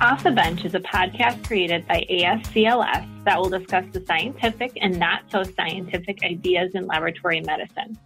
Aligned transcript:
Off 0.00 0.24
the 0.24 0.30
Bench 0.32 0.64
is 0.64 0.74
a 0.74 0.80
podcast 0.80 1.46
created 1.46 1.86
by 1.86 2.04
ASCLS 2.10 3.24
that 3.24 3.38
will 3.38 3.48
discuss 3.48 3.84
the 3.92 4.04
scientific 4.04 4.72
and 4.80 4.98
not 4.98 5.22
so 5.30 5.44
scientific 5.44 6.18
ideas 6.24 6.72
in 6.74 6.86
laboratory 6.86 7.40
medicine. 7.40 7.96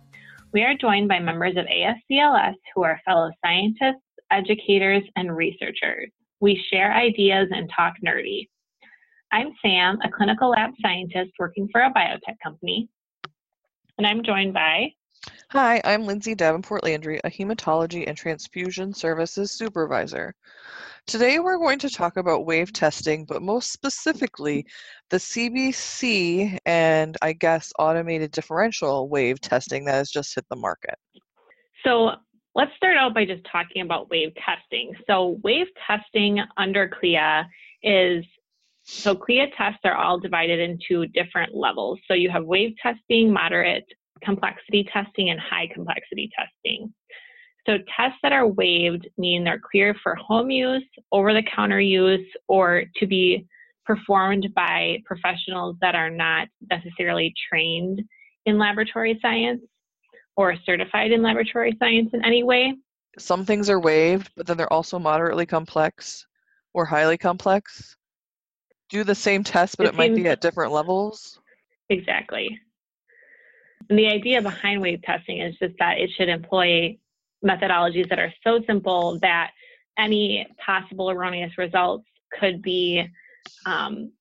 We 0.53 0.62
are 0.64 0.75
joined 0.75 1.09
by 1.09 1.19
members 1.19 1.57
of 1.57 1.64
ASCLS 1.64 2.55
who 2.75 2.85
are 2.85 3.01
fellow 3.07 3.30
scientists, 3.43 4.03
educators, 4.30 5.03
and 5.16 5.35
researchers. 5.35 6.11
We 6.41 6.62
share 6.71 6.93
ideas 6.93 7.48
and 7.53 7.71
talk 7.75 7.95
nerdy. 8.05 8.48
I'm 9.32 9.55
Sam, 9.62 9.98
a 10.05 10.11
clinical 10.11 10.50
lab 10.50 10.73
scientist 10.82 11.32
working 11.39 11.68
for 11.73 11.80
a 11.80 11.93
biotech 11.93 12.36
company. 12.43 12.89
And 13.96 14.07
I'm 14.07 14.23
joined 14.23 14.52
by. 14.52 14.93
Hi, 15.50 15.80
I'm 15.84 16.05
Lindsay 16.05 16.34
Davenport 16.34 16.85
Landry, 16.85 17.18
a 17.25 17.31
hematology 17.31 18.07
and 18.07 18.17
transfusion 18.17 18.93
services 18.93 19.50
supervisor. 19.50 20.35
Today 21.08 21.39
we're 21.39 21.57
going 21.57 21.79
to 21.79 21.89
talk 21.89 22.18
about 22.18 22.44
waived 22.44 22.75
testing, 22.75 23.25
but 23.25 23.40
most 23.40 23.72
specifically 23.72 24.66
the 25.08 25.16
CBC 25.16 26.58
and 26.66 27.16
I 27.22 27.32
guess 27.32 27.72
automated 27.79 28.30
differential 28.30 29.08
waived 29.08 29.43
testing 29.43 29.86
that 29.86 29.94
has 29.94 30.11
just 30.11 30.35
hit 30.35 30.44
the 30.50 30.57
market. 30.57 30.96
So 31.82 32.11
let's 32.55 32.72
start 32.77 32.98
out 32.98 33.14
by 33.14 33.25
just 33.25 33.42
talking 33.50 33.80
about 33.80 34.11
waived 34.11 34.36
testing. 34.36 34.92
So 35.06 35.41
waived 35.42 35.70
testing 35.86 36.41
under 36.58 36.86
CLIA 36.86 37.48
is 37.83 38.22
so 38.83 39.14
CLIA 39.14 39.47
tests 39.56 39.80
are 39.84 39.97
all 39.97 40.20
divided 40.20 40.61
into 40.61 41.06
different 41.06 41.55
levels. 41.55 41.98
So 42.06 42.12
you 42.12 42.28
have 42.28 42.44
waived 42.44 42.80
testing, 42.83 43.33
moderate 43.33 43.86
complexity 44.22 44.86
testing, 44.92 45.30
and 45.30 45.41
high 45.41 45.70
complexity 45.72 46.30
testing. 46.36 46.92
So 47.69 47.77
tests 47.95 48.19
that 48.22 48.33
are 48.33 48.47
waived 48.47 49.06
mean 49.19 49.44
they're 49.44 49.61
clear 49.70 49.94
for 50.02 50.14
home 50.14 50.50
use, 50.50 50.83
over 51.12 51.34
the 51.34 51.42
counter 51.55 51.80
use, 51.80 52.27
or 52.48 52.84
to 52.97 53.06
be 53.06 53.47
performed 53.84 54.48
by 54.55 55.02
professionals 55.05 55.77
that 55.83 55.94
are 55.94 56.08
not 56.08 56.48
necessarily 56.70 57.34
trained 57.50 58.00
in 58.46 58.58
laboratory 58.58 59.19
science 59.20 59.61
or 60.36 60.56
certified 60.64 61.12
in 61.12 61.20
laboratory 61.20 61.77
science 61.78 62.08
in 62.14 62.24
any 62.24 62.42
way. 62.42 62.72
Some 63.19 63.44
things 63.44 63.69
are 63.69 63.80
waived, 63.80 64.30
but 64.34 64.46
then 64.46 64.56
they're 64.56 64.72
also 64.72 64.98
moderately 64.98 65.44
complex 65.44 66.27
or 66.72 66.86
highly 66.86 67.19
complex. 67.19 67.96
Do 68.89 69.05
the 69.05 69.14
same 69.14 69.44
test, 69.44 69.77
but 69.77 69.86
it, 69.86 69.91
it 69.91 69.96
might 69.96 70.14
be 70.14 70.27
at 70.27 70.41
different 70.41 70.72
levels. 70.72 71.39
Exactly. 71.91 72.58
And 73.91 73.98
the 73.98 74.06
idea 74.06 74.41
behind 74.41 74.80
waived 74.80 75.05
testing 75.05 75.42
is 75.42 75.55
just 75.58 75.74
that 75.78 75.98
it 75.98 76.08
should 76.16 76.30
employ 76.30 76.96
methodologies 77.44 78.08
that 78.08 78.19
are 78.19 78.33
so 78.44 78.61
simple 78.67 79.19
that 79.20 79.50
any 79.98 80.47
possible 80.64 81.11
erroneous 81.11 81.53
results 81.58 82.05
could 82.39 82.62
be 82.62 83.08
um, 83.67 84.12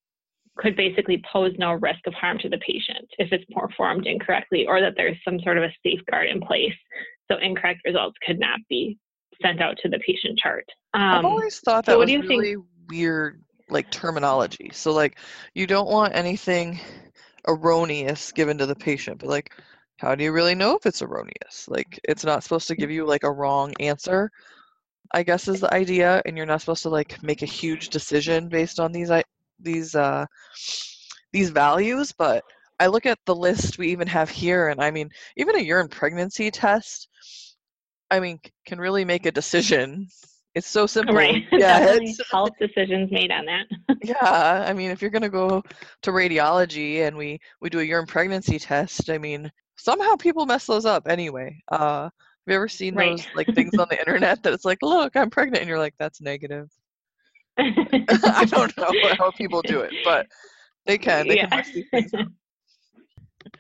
could 0.58 0.76
basically 0.76 1.24
pose 1.32 1.54
no 1.60 1.74
risk 1.74 2.00
of 2.08 2.14
harm 2.14 2.38
to 2.40 2.50
the 2.50 2.58
patient 2.60 3.08
if 3.20 3.32
it's 3.32 3.46
performed 3.54 4.08
incorrectly 4.08 4.66
or 4.66 4.82
that 4.82 4.94
there's 4.98 5.18
some 5.24 5.40
sort 5.42 5.58
of 5.58 5.64
a 5.64 5.74
safeguard 5.86 6.28
in 6.28 6.42
place 6.42 6.74
so 7.30 7.38
incorrect 7.38 7.82
results 7.86 8.16
could 8.26 8.40
not 8.40 8.60
be 8.70 8.98
sent 9.42 9.62
out 9.62 9.78
to 9.82 9.90
the 9.90 10.00
patient 10.00 10.38
chart 10.40 10.66
um, 10.94 11.02
i've 11.02 11.26
always 11.26 11.60
thought 11.60 11.86
that 11.86 11.94
so 11.94 12.00
was 12.00 12.08
really 12.08 12.56
think? 12.56 12.66
weird 12.90 13.44
like 13.70 13.90
terminology 13.92 14.72
so 14.74 14.92
like 14.92 15.20
you 15.54 15.68
don't 15.68 15.90
want 15.90 16.16
anything 16.16 16.80
erroneous 17.48 18.32
given 18.32 18.58
to 18.58 18.66
the 18.66 18.76
patient 18.76 19.20
but 19.20 19.30
like 19.30 19.52
how 19.98 20.16
do 20.16 20.24
you 20.24 20.32
really 20.32 20.56
know 20.56 20.76
if 20.76 20.86
it's 20.86 21.02
erroneous? 21.02 21.68
Like, 21.68 22.00
it's 22.04 22.24
not 22.24 22.44
supposed 22.44 22.68
to 22.68 22.76
give 22.76 22.92
you 22.92 23.06
like 23.06 23.24
a 23.24 23.32
wrong 23.32 23.74
answer, 23.80 24.30
I 25.14 25.24
guess 25.24 25.48
is 25.48 25.62
the 25.62 25.74
idea, 25.74 26.22
and 26.26 26.38
you're 26.38 26.46
not 26.46 26.62
supposed 26.62 26.84
to 26.84 26.90
like 26.90 27.22
make 27.24 27.42
a 27.42 27.48
huge 27.48 27.90
decision 27.90 28.50
based 28.50 28.80
on 28.80 28.92
these 28.92 29.12
these 29.60 29.96
uh 29.96 30.26
these 31.32 31.50
values. 31.50 32.12
But 32.12 32.44
I 32.80 32.88
look 32.88 33.06
at 33.06 33.20
the 33.26 33.36
list 33.36 33.78
we 33.78 33.88
even 33.90 34.08
have 34.08 34.30
here, 34.30 34.70
and 34.70 34.82
I 34.82 34.92
mean, 34.92 35.10
even 35.38 35.56
a 35.56 35.60
urine 35.60 35.88
pregnancy 35.88 36.52
test, 36.52 37.10
I 38.12 38.20
mean, 38.20 38.40
can 38.66 38.80
really 38.80 39.06
make 39.06 39.26
a 39.26 39.32
decision. 39.32 40.08
It's 40.56 40.68
so 40.68 40.86
simple. 40.88 41.16
Right. 41.16 41.44
Yeah. 41.52 41.98
health 42.32 42.52
decisions 42.60 43.12
made 43.12 43.32
on 43.32 43.46
that. 43.46 43.66
yeah. 44.04 44.66
I 44.68 44.74
mean, 44.74 44.92
if 44.92 45.02
you're 45.02 45.12
gonna 45.12 45.30
go 45.30 45.64
to 46.04 46.12
radiology 46.12 47.08
and 47.08 47.16
we 47.16 47.40
we 47.62 47.70
do 47.70 47.80
a 47.80 47.84
urine 47.84 48.08
pregnancy 48.08 48.60
test, 48.60 49.10
I 49.10 49.18
mean, 49.18 49.50
somehow 49.78 50.16
people 50.16 50.46
mess 50.46 50.66
those 50.66 50.86
up 50.86 51.08
anyway. 51.08 51.62
Uh, 51.72 52.04
have 52.04 52.54
you 52.54 52.56
ever 52.56 52.68
seen 52.68 52.96
right. 52.96 53.18
those 53.18 53.28
like 53.36 53.48
things 53.56 53.78
on 53.78 53.88
the 53.90 54.00
internet 54.00 54.42
that 54.44 54.54
it's 54.54 54.66
like, 54.66 54.80
look, 54.82 55.16
I'm 55.16 55.30
pregnant, 55.30 55.62
and 55.62 55.70
you're 55.70 55.80
like, 55.80 55.96
that's 56.00 56.22
negative. 56.22 56.70
I 57.58 58.46
don't 58.48 58.76
know 58.78 58.92
how 59.18 59.32
people 59.32 59.62
do 59.62 59.82
it, 59.82 59.94
but 60.04 60.28
they 60.86 60.98
can. 60.98 61.28
They 61.28 61.38
yeah. 61.38 61.48
can 61.48 61.58
mess 61.58 61.72
these 61.74 61.90
things 61.92 62.14
up. 62.14 62.28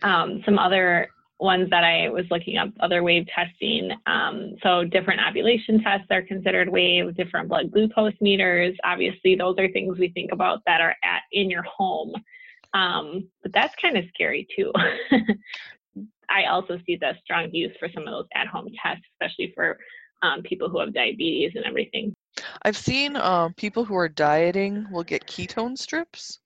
Um, 0.04 0.42
some 0.46 0.60
other 0.60 1.08
ones 1.40 1.70
that 1.70 1.84
I 1.86 2.10
was 2.10 2.26
looking 2.30 2.58
up, 2.58 2.70
other 2.82 3.04
waived 3.04 3.30
testing. 3.34 3.92
Um, 4.06 4.56
so 4.62 4.84
different 4.84 5.22
ovulation 5.26 5.82
tests 5.82 6.08
are 6.12 6.22
considered 6.22 6.68
waived, 6.68 7.16
different 7.16 7.48
blood 7.48 7.72
glucose 7.72 8.14
meters. 8.20 8.76
Obviously, 8.84 9.36
those 9.36 9.56
are 9.58 9.70
things 9.70 9.98
we 9.98 10.10
think 10.10 10.34
about 10.34 10.62
that 10.66 10.82
are 10.82 10.96
at 11.04 11.22
in 11.32 11.50
your 11.50 11.64
home. 11.64 12.14
Um, 12.74 13.30
but 13.44 13.54
that's 13.54 13.74
kind 13.82 13.98
of 13.98 14.04
scary 14.14 14.46
too. 14.56 14.74
I 16.30 16.46
also 16.46 16.78
see 16.85 16.97
the 16.97 17.13
strong 17.24 17.50
use 17.52 17.75
for 17.80 17.90
some 17.94 18.03
of 18.03 18.12
those 18.12 18.28
at 18.35 18.47
home 18.47 18.68
tests, 18.84 19.06
especially 19.13 19.53
for 19.56 19.78
um, 20.24 20.41
people 20.44 20.69
who 20.69 20.80
have 20.80 20.94
diabetes 20.94 21.53
and 21.56 21.66
everything. 21.66 22.13
I've 22.63 22.78
seen 22.78 23.16
um, 23.16 23.53
people 23.53 23.85
who 23.85 23.96
are 23.96 24.09
dieting 24.09 24.88
will 24.91 25.03
get 25.03 25.28
ketone 25.28 25.78
strips. 25.78 26.40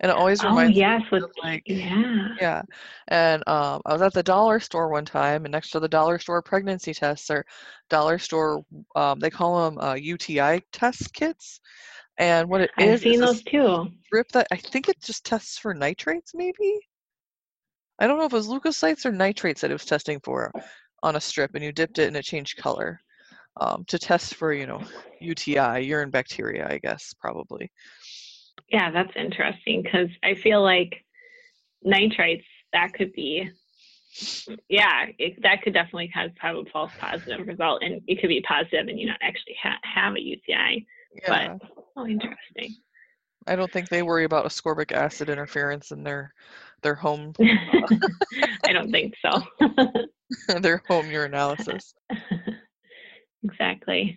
And 0.00 0.10
it 0.10 0.16
always 0.16 0.44
oh, 0.44 0.48
reminds 0.48 0.76
oh, 0.76 0.80
yes, 0.80 1.02
me 1.10 1.18
of 1.18 1.30
like 1.42 1.62
yeah. 1.64 2.28
Yeah. 2.38 2.62
And 3.08 3.42
um, 3.48 3.80
I 3.86 3.94
was 3.94 4.02
at 4.02 4.12
the 4.12 4.22
dollar 4.22 4.60
store 4.60 4.90
one 4.90 5.06
time 5.06 5.46
and 5.46 5.52
next 5.52 5.70
to 5.70 5.80
the 5.80 5.88
dollar 5.88 6.18
store 6.18 6.42
pregnancy 6.42 6.92
tests 6.92 7.30
or 7.30 7.46
dollar 7.88 8.18
store 8.18 8.62
um, 8.94 9.18
they 9.20 9.30
call 9.30 9.64
them 9.64 9.78
uh, 9.78 9.94
UTI 9.94 10.60
test 10.70 11.14
kits. 11.14 11.60
And 12.18 12.48
what 12.48 12.60
it 12.60 12.70
I've 12.76 12.88
is, 12.88 13.00
seen 13.02 13.14
is 13.14 13.20
those 13.20 13.42
too. 13.42 13.86
Strip 14.04 14.28
that 14.32 14.48
I 14.50 14.56
think 14.56 14.90
it 14.90 15.00
just 15.02 15.24
tests 15.24 15.56
for 15.56 15.72
nitrates 15.72 16.32
maybe. 16.34 16.78
I 17.98 18.06
don't 18.06 18.18
know 18.18 18.24
if 18.24 18.32
it 18.32 18.36
was 18.36 18.48
leukocytes 18.48 19.06
or 19.06 19.12
nitrates 19.12 19.60
that 19.60 19.70
it 19.70 19.74
was 19.74 19.84
testing 19.84 20.20
for 20.20 20.52
on 21.02 21.16
a 21.16 21.20
strip, 21.20 21.54
and 21.54 21.64
you 21.64 21.72
dipped 21.72 21.98
it 21.98 22.08
and 22.08 22.16
it 22.16 22.24
changed 22.24 22.58
color 22.58 23.00
um, 23.60 23.84
to 23.88 23.98
test 23.98 24.34
for, 24.34 24.52
you 24.52 24.66
know, 24.66 24.82
UTI, 25.20 25.80
urine 25.80 26.10
bacteria, 26.10 26.66
I 26.68 26.78
guess, 26.78 27.14
probably. 27.18 27.70
Yeah, 28.68 28.90
that's 28.90 29.12
interesting 29.16 29.82
because 29.82 30.08
I 30.22 30.34
feel 30.34 30.62
like 30.62 31.04
nitrates, 31.82 32.44
that 32.72 32.92
could 32.92 33.12
be, 33.12 33.48
yeah, 34.68 35.06
it, 35.18 35.40
that 35.42 35.62
could 35.62 35.72
definitely 35.72 36.08
cause 36.08 36.30
have 36.38 36.56
a 36.56 36.64
false 36.72 36.92
positive 36.98 37.46
result, 37.46 37.82
and 37.82 38.02
it 38.06 38.20
could 38.20 38.28
be 38.28 38.42
positive 38.42 38.88
and 38.88 38.98
you 38.98 39.06
not 39.06 39.18
actually 39.22 39.56
ha- 39.62 39.78
have 39.82 40.16
a 40.16 40.20
UTI. 40.20 40.86
Yeah. 41.22 41.56
But, 41.58 41.68
oh, 41.96 42.06
interesting. 42.06 42.76
I 43.46 43.56
don't 43.56 43.70
think 43.70 43.88
they 43.88 44.02
worry 44.02 44.24
about 44.24 44.44
ascorbic 44.44 44.92
acid 44.92 45.30
interference 45.30 45.92
in 45.92 46.02
their 46.02 46.34
their 46.86 46.94
home. 46.94 47.32
I 48.64 48.72
don't 48.72 48.92
think 48.92 49.14
so. 49.20 49.42
their 50.60 50.82
home 50.86 51.06
urinalysis. 51.06 51.94
exactly. 53.44 54.16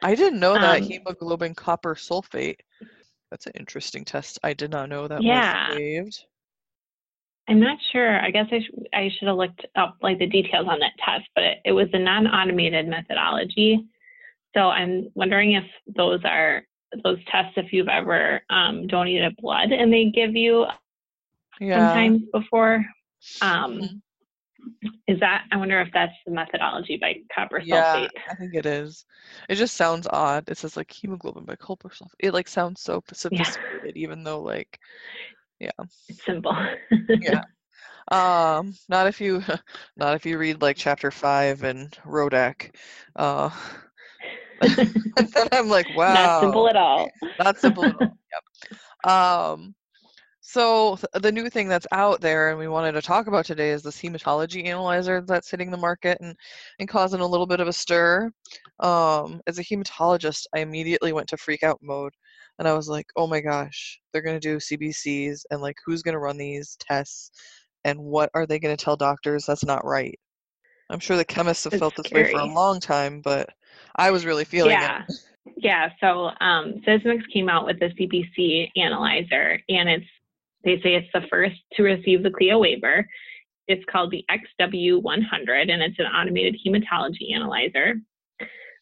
I 0.00 0.14
didn't 0.14 0.40
know 0.40 0.54
that 0.54 0.80
um, 0.80 0.82
hemoglobin 0.82 1.54
copper 1.54 1.94
sulfate. 1.94 2.60
That's 3.30 3.46
an 3.46 3.52
interesting 3.54 4.06
test. 4.06 4.38
I 4.42 4.54
did 4.54 4.70
not 4.70 4.88
know 4.88 5.06
that 5.06 5.22
yeah. 5.22 5.68
was 5.68 5.76
waived. 5.76 6.24
I'm 7.50 7.60
not 7.60 7.76
sure. 7.92 8.18
I 8.18 8.30
guess 8.30 8.46
I, 8.50 8.60
sh- 8.60 8.86
I 8.94 9.10
should 9.18 9.28
have 9.28 9.36
looked 9.36 9.66
up 9.76 9.98
like 10.00 10.18
the 10.18 10.26
details 10.26 10.66
on 10.66 10.78
that 10.78 10.92
test, 11.04 11.28
but 11.34 11.44
it, 11.44 11.58
it 11.66 11.72
was 11.72 11.88
a 11.92 11.98
non-automated 11.98 12.88
methodology. 12.88 13.84
So 14.56 14.70
I'm 14.70 15.10
wondering 15.14 15.52
if 15.52 15.64
those 15.94 16.20
are 16.24 16.62
those 17.02 17.18
tests 17.30 17.54
if 17.56 17.72
you've 17.72 17.88
ever 17.88 18.40
um, 18.48 18.86
donated 18.86 19.36
blood 19.36 19.72
and 19.72 19.92
they 19.92 20.06
give 20.14 20.34
you 20.34 20.64
yeah. 21.60 21.88
sometimes 21.88 22.22
before. 22.32 22.84
Um, 23.40 23.74
mm-hmm. 23.80 23.96
Is 25.06 25.20
that? 25.20 25.44
I 25.52 25.56
wonder 25.56 25.80
if 25.80 25.88
that's 25.92 26.14
the 26.26 26.32
methodology 26.32 26.96
by 26.96 27.16
copper 27.34 27.58
yeah, 27.58 27.96
sulfate. 27.96 28.08
I 28.30 28.34
think 28.34 28.54
it 28.54 28.66
is. 28.66 29.04
It 29.48 29.56
just 29.56 29.76
sounds 29.76 30.06
odd. 30.10 30.48
It 30.48 30.56
says 30.56 30.76
like 30.76 30.90
hemoglobin 30.90 31.44
by 31.44 31.56
copper 31.56 31.90
sulfate. 31.90 32.14
It 32.18 32.32
like 32.32 32.48
sounds 32.48 32.80
so 32.80 33.02
sophisticated, 33.12 33.92
yeah. 33.94 34.02
even 34.02 34.24
though 34.24 34.40
like, 34.40 34.78
yeah, 35.60 35.70
it's 36.08 36.24
simple. 36.24 36.56
yeah. 37.08 37.42
Um, 38.08 38.74
not 38.90 39.06
if 39.06 39.18
you, 39.18 39.42
not 39.96 40.14
if 40.14 40.26
you 40.26 40.36
read 40.36 40.60
like 40.60 40.76
chapter 40.76 41.10
five 41.10 41.64
in 41.64 41.88
Rodak. 42.04 42.74
Uh, 43.16 43.48
then 44.60 45.48
I'm 45.52 45.70
like, 45.70 45.86
wow, 45.96 46.12
not 46.12 46.40
simple 46.42 46.68
at 46.68 46.76
all. 46.76 47.08
Not 47.38 47.58
simple 47.58 47.86
at 47.86 47.94
all. 47.98 48.18
Yep. 49.06 49.10
Um, 49.10 49.74
So 50.54 50.96
the 51.14 51.32
new 51.32 51.50
thing 51.50 51.66
that's 51.66 51.88
out 51.90 52.20
there 52.20 52.50
and 52.50 52.58
we 52.60 52.68
wanted 52.68 52.92
to 52.92 53.02
talk 53.02 53.26
about 53.26 53.44
today 53.44 53.70
is 53.70 53.82
this 53.82 54.00
hematology 54.00 54.66
analyzer 54.66 55.20
that's 55.20 55.50
hitting 55.50 55.68
the 55.68 55.76
market 55.76 56.16
and, 56.20 56.36
and 56.78 56.88
causing 56.88 57.18
a 57.18 57.26
little 57.26 57.48
bit 57.48 57.58
of 57.58 57.66
a 57.66 57.72
stir. 57.72 58.30
Um, 58.78 59.40
as 59.48 59.58
a 59.58 59.64
hematologist, 59.64 60.46
I 60.54 60.60
immediately 60.60 61.12
went 61.12 61.26
to 61.30 61.36
freak 61.36 61.64
out 61.64 61.80
mode 61.82 62.12
and 62.60 62.68
I 62.68 62.72
was 62.72 62.88
like, 62.88 63.06
oh 63.16 63.26
my 63.26 63.40
gosh, 63.40 64.00
they're 64.12 64.22
going 64.22 64.38
to 64.38 64.48
do 64.48 64.58
CBCs 64.58 65.40
and 65.50 65.60
like 65.60 65.74
who's 65.84 66.02
going 66.02 66.12
to 66.12 66.20
run 66.20 66.36
these 66.36 66.76
tests 66.78 67.32
and 67.84 67.98
what 67.98 68.30
are 68.34 68.46
they 68.46 68.60
going 68.60 68.76
to 68.76 68.84
tell 68.84 68.96
doctors 68.96 69.46
that's 69.46 69.64
not 69.64 69.84
right? 69.84 70.16
I'm 70.88 71.00
sure 71.00 71.16
the 71.16 71.24
chemists 71.24 71.64
have 71.64 71.72
it's 71.72 71.80
felt 71.80 71.96
this 71.96 72.06
scary. 72.06 72.26
way 72.26 72.30
for 72.30 72.38
a 72.38 72.54
long 72.54 72.78
time, 72.78 73.22
but 73.22 73.48
I 73.96 74.12
was 74.12 74.24
really 74.24 74.44
feeling 74.44 74.70
yeah. 74.70 75.02
it. 75.08 75.16
Yeah, 75.56 75.88
so 76.00 76.30
um, 76.40 76.80
Sysmex 76.86 77.22
came 77.32 77.48
out 77.48 77.66
with 77.66 77.80
the 77.80 77.86
CBC 77.86 78.70
analyzer, 78.76 79.58
and 79.68 79.88
it's 79.88 80.06
they 80.64 80.80
say 80.82 80.94
it's 80.94 81.08
the 81.12 81.26
first 81.30 81.56
to 81.74 81.82
receive 81.82 82.22
the 82.22 82.30
CLIA 82.30 82.58
waiver. 82.58 83.06
It's 83.68 83.84
called 83.90 84.10
the 84.10 84.24
XW100, 84.30 85.72
and 85.72 85.82
it's 85.82 85.98
an 85.98 86.06
automated 86.06 86.58
hematology 86.66 87.34
analyzer. 87.34 87.94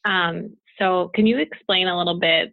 Um, 0.05 0.57
so, 0.79 1.11
can 1.15 1.27
you 1.27 1.39
explain 1.39 1.89
a 1.89 1.97
little 1.97 2.19
bit, 2.19 2.53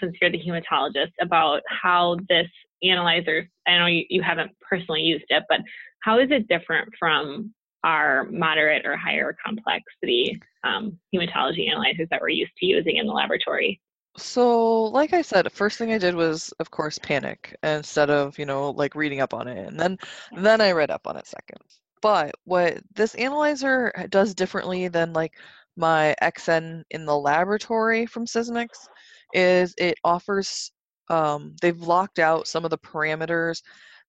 since 0.00 0.16
you're 0.20 0.30
the 0.30 0.40
hematologist, 0.40 1.12
about 1.20 1.62
how 1.68 2.16
this 2.28 2.48
analyzer? 2.82 3.48
I 3.66 3.78
know 3.78 3.86
you, 3.86 4.04
you 4.08 4.22
haven't 4.22 4.50
personally 4.68 5.02
used 5.02 5.26
it, 5.28 5.44
but 5.48 5.60
how 6.02 6.18
is 6.18 6.30
it 6.30 6.48
different 6.48 6.88
from 6.98 7.54
our 7.84 8.24
moderate 8.24 8.84
or 8.84 8.96
higher 8.96 9.36
complexity 9.44 10.40
um, 10.64 10.98
hematology 11.14 11.70
analyzers 11.70 12.08
that 12.10 12.20
we're 12.20 12.28
used 12.30 12.52
to 12.58 12.66
using 12.66 12.96
in 12.96 13.06
the 13.06 13.12
laboratory? 13.12 13.80
So, 14.18 14.84
like 14.84 15.12
I 15.12 15.22
said, 15.22 15.50
first 15.52 15.78
thing 15.78 15.92
I 15.92 15.98
did 15.98 16.14
was, 16.14 16.52
of 16.58 16.70
course, 16.70 16.98
panic 16.98 17.56
instead 17.62 18.10
of, 18.10 18.38
you 18.38 18.46
know, 18.46 18.70
like 18.70 18.94
reading 18.94 19.20
up 19.20 19.32
on 19.32 19.48
it. 19.48 19.66
And 19.66 19.78
then, 19.78 19.98
then 20.36 20.60
I 20.60 20.72
read 20.72 20.90
up 20.90 21.06
on 21.06 21.16
it 21.16 21.26
second. 21.26 21.58
But 22.02 22.34
what 22.44 22.80
this 22.94 23.14
analyzer 23.14 23.92
does 24.10 24.34
differently 24.34 24.88
than 24.88 25.12
like 25.12 25.32
my 25.76 26.14
XN 26.22 26.82
in 26.90 27.06
the 27.06 27.16
laboratory 27.16 28.06
from 28.06 28.26
Sysmex 28.26 28.88
is 29.32 29.74
it 29.78 29.98
offers, 30.04 30.72
um, 31.10 31.54
they've 31.62 31.80
locked 31.80 32.18
out 32.18 32.48
some 32.48 32.64
of 32.64 32.70
the 32.70 32.78
parameters 32.78 33.62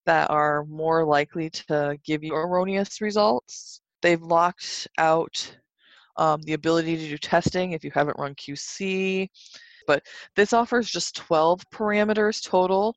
that 0.05 0.29
are 0.29 0.65
more 0.65 1.05
likely 1.05 1.49
to 1.51 1.97
give 2.03 2.23
you 2.23 2.33
erroneous 2.33 3.01
results. 3.01 3.81
They've 4.01 4.21
locked 4.21 4.87
out 4.97 5.57
um, 6.17 6.41
the 6.41 6.53
ability 6.53 6.97
to 6.97 7.09
do 7.09 7.17
testing 7.17 7.71
if 7.71 7.83
you 7.83 7.91
haven't 7.93 8.19
run 8.19 8.35
QC 8.35 9.29
but 9.89 10.03
this 10.35 10.53
offers 10.53 10.87
just 10.87 11.15
12 11.15 11.63
parameters 11.71 12.47
total 12.47 12.95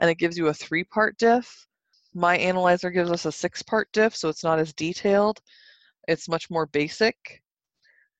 and 0.00 0.10
it 0.10 0.18
gives 0.18 0.36
you 0.36 0.48
a 0.48 0.52
three 0.54 0.82
part 0.82 1.16
diff. 1.16 1.68
My 2.14 2.36
analyzer 2.36 2.90
gives 2.90 3.12
us 3.12 3.26
a 3.26 3.30
six 3.30 3.62
part 3.62 3.86
diff, 3.92 4.16
so 4.16 4.28
it's 4.28 4.42
not 4.42 4.58
as 4.58 4.72
detailed. 4.72 5.38
It's 6.08 6.28
much 6.28 6.50
more 6.50 6.66
basic. 6.66 7.14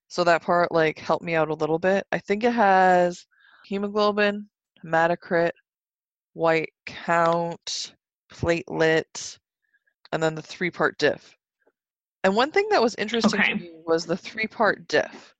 So 0.07 0.23
that 0.23 0.41
part 0.41 0.71
like 0.71 0.99
helped 0.99 1.25
me 1.25 1.35
out 1.35 1.49
a 1.49 1.53
little 1.53 1.79
bit. 1.79 2.07
I 2.13 2.17
think 2.17 2.45
it 2.45 2.53
has 2.53 3.25
hemoglobin, 3.65 4.47
hematocrit, 4.85 5.51
white 6.31 6.71
count, 6.85 7.93
platelet, 8.31 9.37
and 10.13 10.23
then 10.23 10.33
the 10.33 10.41
three 10.41 10.71
part 10.71 10.97
diff. 10.97 11.35
And 12.23 12.37
one 12.37 12.51
thing 12.51 12.69
that 12.69 12.81
was 12.81 12.95
interesting 12.95 13.41
okay. 13.41 13.51
to 13.51 13.59
me 13.59 13.71
was 13.85 14.05
the 14.05 14.15
three 14.15 14.47
part 14.47 14.87
diff. 14.87 15.35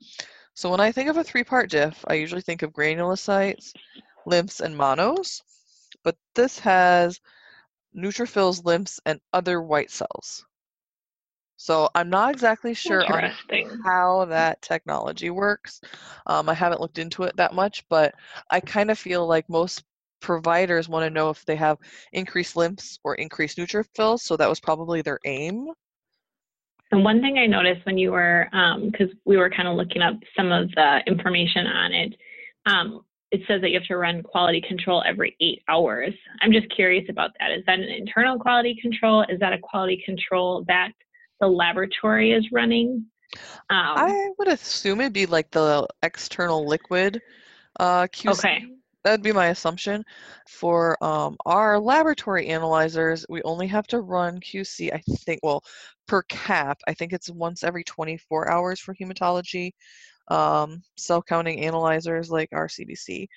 So 0.55 0.69
when 0.69 0.79
I 0.79 0.91
think 0.91 1.09
of 1.09 1.17
a 1.17 1.23
three-part 1.23 1.69
diff, 1.69 2.03
I 2.07 2.13
usually 2.13 2.41
think 2.41 2.61
of 2.61 2.71
granulocytes, 2.71 3.73
lymphs, 4.25 4.59
and 4.59 4.75
monos. 4.75 5.41
But 6.03 6.15
this 6.35 6.59
has 6.59 7.19
neutrophils, 7.95 8.63
lymphs, 8.65 8.99
and 9.05 9.19
other 9.33 9.61
white 9.61 9.91
cells. 9.91 10.45
So 11.57 11.89
I'm 11.95 12.09
not 12.09 12.31
exactly 12.31 12.73
sure 12.73 13.05
on 13.05 13.31
how 13.85 14.25
that 14.25 14.61
technology 14.61 15.29
works. 15.29 15.81
Um, 16.25 16.49
I 16.49 16.53
haven't 16.53 16.81
looked 16.81 16.97
into 16.97 17.23
it 17.23 17.35
that 17.37 17.53
much, 17.53 17.87
but 17.89 18.13
I 18.49 18.59
kind 18.59 18.91
of 18.91 18.99
feel 18.99 19.25
like 19.27 19.47
most 19.49 19.83
providers 20.19 20.89
want 20.89 21.05
to 21.05 21.09
know 21.09 21.29
if 21.29 21.45
they 21.45 21.55
have 21.55 21.77
increased 22.11 22.55
lymphs 22.55 22.99
or 23.03 23.15
increased 23.15 23.57
neutrophils. 23.57 24.19
So 24.21 24.35
that 24.37 24.49
was 24.49 24.59
probably 24.59 25.01
their 25.01 25.19
aim. 25.25 25.67
And 26.93 27.03
one 27.03 27.21
thing 27.21 27.39
I 27.39 27.47
noticed 27.47 27.83
when 27.87 27.97
you 27.97 28.11
were, 28.11 28.47
because 28.51 29.09
um, 29.09 29.19
we 29.25 29.35
were 29.35 29.49
kind 29.49 29.67
of 29.67 29.75
looking 29.75 30.03
up 30.03 30.13
some 30.37 30.51
of 30.51 30.69
the 30.75 30.99
information 31.07 31.65
on 31.65 31.91
it, 31.91 32.13
um, 32.67 33.01
it 33.31 33.41
says 33.47 33.61
that 33.61 33.71
you 33.71 33.79
have 33.79 33.87
to 33.87 33.97
run 33.97 34.21
quality 34.21 34.61
control 34.61 35.03
every 35.03 35.35
eight 35.41 35.63
hours. 35.67 36.13
I'm 36.43 36.51
just 36.51 36.67
curious 36.69 37.05
about 37.09 37.31
that. 37.39 37.49
Is 37.51 37.63
that 37.65 37.79
an 37.79 37.89
internal 37.89 38.37
quality 38.37 38.77
control? 38.79 39.23
Is 39.27 39.39
that 39.39 39.53
a 39.53 39.57
quality 39.57 40.03
control 40.05 40.65
that 40.67 40.91
the 41.39 41.47
laboratory 41.47 42.31
is 42.31 42.45
running? 42.51 43.07
Um, 43.71 43.97
I 43.97 44.29
would 44.37 44.49
assume 44.49 45.01
it'd 45.01 45.13
be 45.13 45.25
like 45.25 45.49
the 45.49 45.87
external 46.03 46.67
liquid 46.67 47.23
uh, 47.79 48.03
QC. 48.03 48.37
Okay. 48.37 48.65
That'd 49.03 49.21
be 49.23 49.33
my 49.33 49.47
assumption. 49.47 50.03
For 50.47 51.01
um, 51.03 51.35
our 51.45 51.79
laboratory 51.79 52.47
analyzers, 52.47 53.25
we 53.29 53.41
only 53.43 53.67
have 53.67 53.87
to 53.87 53.99
run 53.99 54.39
QC, 54.39 54.93
I 54.93 54.99
think, 55.19 55.41
well, 55.43 55.63
per 56.07 56.23
CAP. 56.23 56.79
I 56.87 56.93
think 56.93 57.11
it's 57.13 57.29
once 57.29 57.63
every 57.63 57.83
24 57.83 58.49
hours 58.49 58.79
for 58.79 58.95
hematology 58.95 59.71
um, 60.29 60.81
cell 60.97 61.21
counting 61.21 61.61
analyzers 61.61 62.31
like 62.31 62.49
our 62.53 62.67
CBC. 62.67 63.27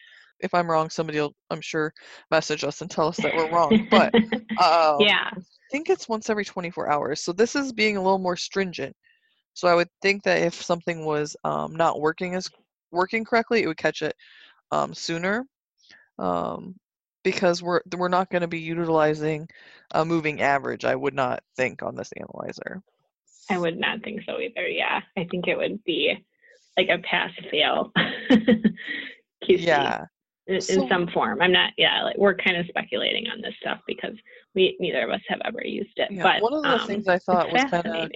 If 0.41 0.55
I'm 0.55 0.71
wrong, 0.71 0.91
somebody 0.91 1.19
will, 1.19 1.35
I'm 1.51 1.61
sure, 1.61 1.93
message 2.31 2.63
us 2.63 2.81
and 2.81 2.91
tell 2.91 3.09
us 3.09 3.17
that 3.19 3.35
we're 3.35 3.51
wrong. 3.51 3.89
But 3.91 4.15
um, 4.63 5.01
yeah, 5.01 5.31
I 5.35 5.41
think 5.71 5.91
it's 5.91 6.09
once 6.09 6.31
every 6.31 6.45
24 6.45 6.91
hours. 6.91 7.23
So 7.23 7.33
this 7.33 7.57
is 7.57 7.73
being 7.73 7.97
a 7.97 8.03
little 8.03 8.19
more 8.19 8.37
stringent. 8.37 8.95
So 9.55 9.67
I 9.69 9.75
would 9.75 9.89
think 10.03 10.23
that 10.25 10.43
if 10.43 10.55
something 10.55 11.05
was 11.05 11.35
um, 11.43 11.75
not 11.75 12.01
working 12.01 12.35
as 12.35 12.51
working 12.93 13.25
correctly, 13.25 13.63
it 13.63 13.67
would 13.67 13.79
catch 13.79 14.03
it 14.03 14.15
um, 14.71 14.95
sooner. 14.95 15.45
Um, 16.19 16.77
because 17.23 17.63
we're 17.63 17.81
we're 17.97 18.09
not 18.09 18.31
going 18.31 18.43
to 18.43 18.49
be 18.49 18.61
utilizing 18.61 19.49
a 19.91 20.05
moving 20.05 20.41
average. 20.41 20.85
I 20.85 20.95
would 20.95 21.15
not 21.15 21.43
think 21.57 21.83
on 21.83 21.97
this 21.97 22.13
analyzer. 22.17 22.83
I 23.51 23.59
would 23.59 23.79
not 23.79 24.03
think 24.03 24.23
so 24.25 24.41
either. 24.41 24.67
Yeah, 24.67 25.01
I 25.17 25.25
think 25.31 25.49
it 25.49 25.57
would 25.57 25.83
be 25.85 26.25
like 26.77 26.89
a 26.89 26.99
pass 26.99 27.31
fail 27.51 27.93
Yeah. 29.49 30.05
In, 30.47 30.61
so, 30.61 30.83
in, 30.83 30.89
some 30.89 31.09
form. 31.09 31.43
I'm 31.43 31.53
not. 31.53 31.73
Yeah, 31.77 32.05
like 32.05 32.17
we're 32.17 32.37
kind 32.37 32.57
of 32.57 32.67
speculating 32.67 33.27
on 33.29 33.41
this 33.41 33.55
stuff 33.61 33.81
because 33.87 34.15
we 34.55 34.77
neither 34.79 35.03
of 35.03 35.11
us 35.11 35.21
have 35.29 35.41
ever 35.45 35.61
used 35.65 35.91
it. 35.97 36.11
Yeah, 36.11 36.23
but 36.23 36.43
one 36.43 36.55
of 36.55 36.63
the 36.63 36.81
um, 36.81 36.87
things 36.87 37.09
I 37.09 37.19
thought 37.19 37.53
was 37.53 37.65
kind 37.65 37.87
of 37.87 38.11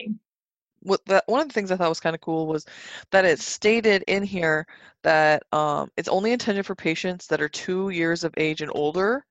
what 0.82 1.04
that 1.06 1.24
one 1.26 1.40
of 1.40 1.48
the 1.48 1.54
things 1.54 1.70
I 1.70 1.76
thought 1.76 1.88
was 1.88 2.00
kind 2.00 2.14
of 2.14 2.20
cool 2.20 2.46
was 2.46 2.64
that 3.10 3.24
it 3.24 3.38
stated 3.38 4.02
in 4.06 4.22
here 4.22 4.66
that 5.02 5.42
um, 5.52 5.90
it's 5.96 6.08
only 6.08 6.32
intended 6.32 6.66
for 6.66 6.74
patients 6.74 7.26
that 7.28 7.40
are 7.40 7.48
two 7.48 7.90
years 7.90 8.24
of 8.24 8.34
age 8.36 8.62
and 8.62 8.70
older, 8.74 9.24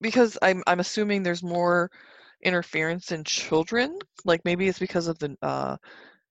because 0.00 0.38
I'm 0.42 0.62
I'm 0.66 0.80
assuming 0.80 1.22
there's 1.22 1.42
more 1.42 1.90
interference 2.42 3.12
in 3.12 3.24
children. 3.24 3.98
Like 4.24 4.44
maybe 4.44 4.68
it's 4.68 4.78
because 4.78 5.08
of 5.08 5.18
the 5.18 5.36
uh, 5.42 5.76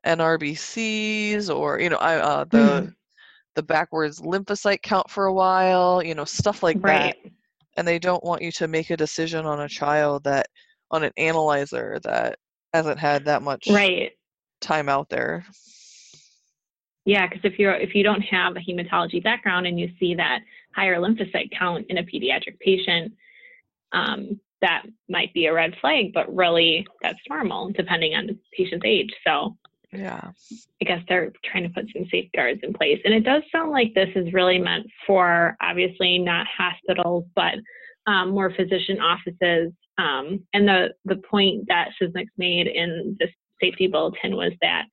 NRBCs 0.06 1.54
or 1.54 1.80
you 1.80 1.90
know 1.90 1.98
I 1.98 2.18
uh, 2.18 2.44
the 2.46 2.58
mm. 2.58 2.96
the 3.56 3.64
backwards 3.64 4.22
lymphocyte 4.22 4.82
count 4.82 5.10
for 5.10 5.26
a 5.26 5.34
while, 5.34 6.02
you 6.04 6.16
know 6.16 6.26
stuff 6.26 6.64
like 6.64 6.78
right. 6.80 7.16
that. 7.24 7.32
And 7.76 7.88
they 7.88 8.00
don't 8.00 8.24
want 8.24 8.42
you 8.42 8.52
to 8.54 8.68
make 8.68 8.90
a 8.90 8.98
decision 8.98 9.46
on 9.46 9.62
a 9.62 9.70
child 9.70 10.24
that 10.24 10.48
on 10.90 11.04
an 11.04 11.12
analyzer 11.18 12.00
that 12.04 12.40
hasn't 12.74 13.00
had 13.00 13.26
that 13.26 13.42
much 13.42 13.68
right 13.68 14.12
time 14.60 14.90
out 14.90 15.10
there. 15.10 15.46
Yeah, 17.06 17.26
because 17.26 17.46
if 17.46 17.58
you're 17.58 17.74
if 17.74 17.96
you 17.96 18.04
don't 18.04 18.22
have 18.22 18.58
a 18.58 18.60
hematology 18.60 19.24
background 19.24 19.66
and 19.66 19.80
you 19.80 19.90
see 19.98 20.14
that 20.16 20.40
higher 20.76 21.00
lymphocyte 21.00 21.58
count 21.58 21.86
in 21.88 21.98
a 22.00 22.04
pediatric 22.04 22.60
patient, 22.60 23.14
um, 23.94 24.40
that 24.62 24.84
might 25.08 25.34
be 25.34 25.46
a 25.46 25.54
red 25.54 25.74
flag, 25.80 26.12
but 26.14 26.34
really 26.36 26.86
that's 27.02 27.20
normal 27.30 27.72
depending 27.72 28.14
on 28.14 28.28
the 28.28 28.38
patient's 28.56 28.86
age. 28.86 29.14
So 29.26 29.56
yeah, 29.94 30.32
I 30.82 30.86
guess 30.86 31.02
they're 31.08 31.32
trying 31.46 31.64
to 31.64 31.70
put 31.70 31.86
some 31.94 32.06
safeguards 32.12 32.60
in 32.62 32.74
place, 32.74 33.00
and 33.06 33.14
it 33.14 33.24
does 33.24 33.44
sound 33.54 33.72
like 33.72 33.94
this 33.94 34.10
is 34.14 34.34
really 34.34 34.60
meant 34.60 34.88
for 35.06 35.56
obviously 35.62 36.18
not 36.18 36.46
hospitals, 36.46 37.24
but 37.36 37.56
um, 38.06 38.32
more 38.32 38.52
physician 38.54 39.00
offices. 39.00 39.72
Um, 39.98 40.44
and 40.54 40.68
the 40.68 40.90
the 41.06 41.22
point 41.30 41.68
that 41.70 41.92
Sysmex 42.02 42.26
made 42.38 42.68
in 42.68 43.16
this 43.18 43.30
safety 43.62 43.88
bulletin 43.88 44.36
was 44.36 44.54
that 44.62 44.86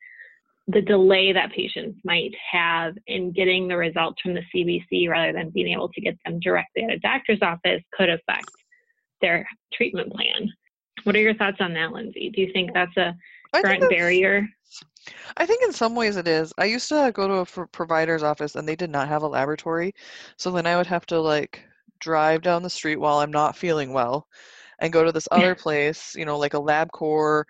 the 0.68 0.80
delay 0.80 1.32
that 1.32 1.52
patients 1.52 1.98
might 2.04 2.32
have 2.50 2.94
in 3.06 3.32
getting 3.32 3.68
the 3.68 3.76
results 3.76 4.20
from 4.22 4.34
the 4.34 4.42
CBC 4.54 5.08
rather 5.08 5.32
than 5.32 5.50
being 5.50 5.68
able 5.68 5.90
to 5.90 6.00
get 6.00 6.16
them 6.24 6.40
directly 6.40 6.84
at 6.84 6.90
a 6.90 6.98
doctor's 7.00 7.42
office 7.42 7.82
could 7.92 8.08
affect 8.08 8.50
their 9.20 9.46
treatment 9.74 10.10
plan. 10.12 10.50
What 11.04 11.16
are 11.16 11.20
your 11.20 11.34
thoughts 11.34 11.58
on 11.60 11.74
that, 11.74 11.92
Lindsay? 11.92 12.30
Do 12.34 12.40
you 12.40 12.50
think 12.52 12.72
that's 12.72 12.96
a 12.96 13.14
current 13.52 13.90
barrier? 13.90 14.48
I 15.36 15.44
think 15.44 15.62
in 15.64 15.72
some 15.72 15.94
ways 15.94 16.16
it 16.16 16.26
is. 16.26 16.52
I 16.56 16.64
used 16.64 16.88
to 16.88 17.12
go 17.14 17.28
to 17.28 17.60
a 17.60 17.66
provider's 17.66 18.22
office 18.22 18.54
and 18.54 18.66
they 18.66 18.76
did 18.76 18.90
not 18.90 19.08
have 19.08 19.22
a 19.22 19.28
laboratory. 19.28 19.94
So 20.38 20.50
then 20.50 20.66
I 20.66 20.76
would 20.76 20.86
have 20.86 21.04
to 21.06 21.20
like 21.20 21.62
drive 22.00 22.40
down 22.40 22.62
the 22.62 22.70
street 22.70 22.96
while 22.96 23.18
I'm 23.18 23.30
not 23.30 23.56
feeling 23.56 23.92
well 23.92 24.28
and 24.78 24.92
go 24.92 25.04
to 25.04 25.12
this 25.12 25.28
other 25.30 25.54
place, 25.54 26.14
you 26.16 26.24
know, 26.24 26.38
like 26.38 26.54
a 26.54 26.60
LabCorp. 26.60 27.44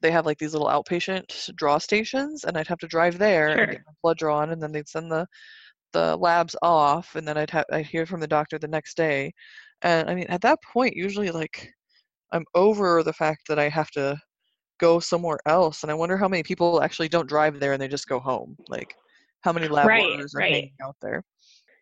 They 0.00 0.10
have 0.10 0.26
like 0.26 0.38
these 0.38 0.52
little 0.52 0.68
outpatient 0.68 1.54
draw 1.56 1.78
stations, 1.78 2.44
and 2.44 2.56
I'd 2.56 2.68
have 2.68 2.78
to 2.78 2.86
drive 2.86 3.18
there 3.18 3.52
sure. 3.52 3.62
and 3.62 3.72
get 3.72 3.82
my 3.86 3.92
blood 4.02 4.18
drawn, 4.18 4.50
and 4.50 4.62
then 4.62 4.72
they'd 4.72 4.88
send 4.88 5.10
the 5.10 5.26
the 5.92 6.16
labs 6.16 6.54
off, 6.62 7.16
and 7.16 7.26
then 7.26 7.36
I'd 7.38 7.50
have 7.50 7.64
I'd 7.72 7.86
hear 7.86 8.06
from 8.06 8.20
the 8.20 8.26
doctor 8.26 8.58
the 8.58 8.68
next 8.68 8.96
day. 8.96 9.32
And 9.82 10.08
I 10.10 10.14
mean, 10.14 10.26
at 10.28 10.42
that 10.42 10.58
point, 10.62 10.96
usually 10.96 11.30
like 11.30 11.70
I'm 12.32 12.44
over 12.54 13.02
the 13.02 13.12
fact 13.12 13.48
that 13.48 13.58
I 13.58 13.68
have 13.68 13.90
to 13.92 14.18
go 14.78 15.00
somewhere 15.00 15.38
else, 15.46 15.82
and 15.82 15.90
I 15.90 15.94
wonder 15.94 16.16
how 16.16 16.28
many 16.28 16.42
people 16.42 16.82
actually 16.82 17.08
don't 17.08 17.28
drive 17.28 17.58
there 17.60 17.72
and 17.72 17.82
they 17.82 17.88
just 17.88 18.08
go 18.08 18.20
home. 18.20 18.56
Like, 18.68 18.94
how 19.42 19.52
many 19.52 19.68
lab 19.68 19.86
right, 19.86 20.16
workers 20.16 20.34
are 20.34 20.38
right. 20.38 20.52
hanging 20.52 20.72
out 20.82 20.96
there? 21.02 21.22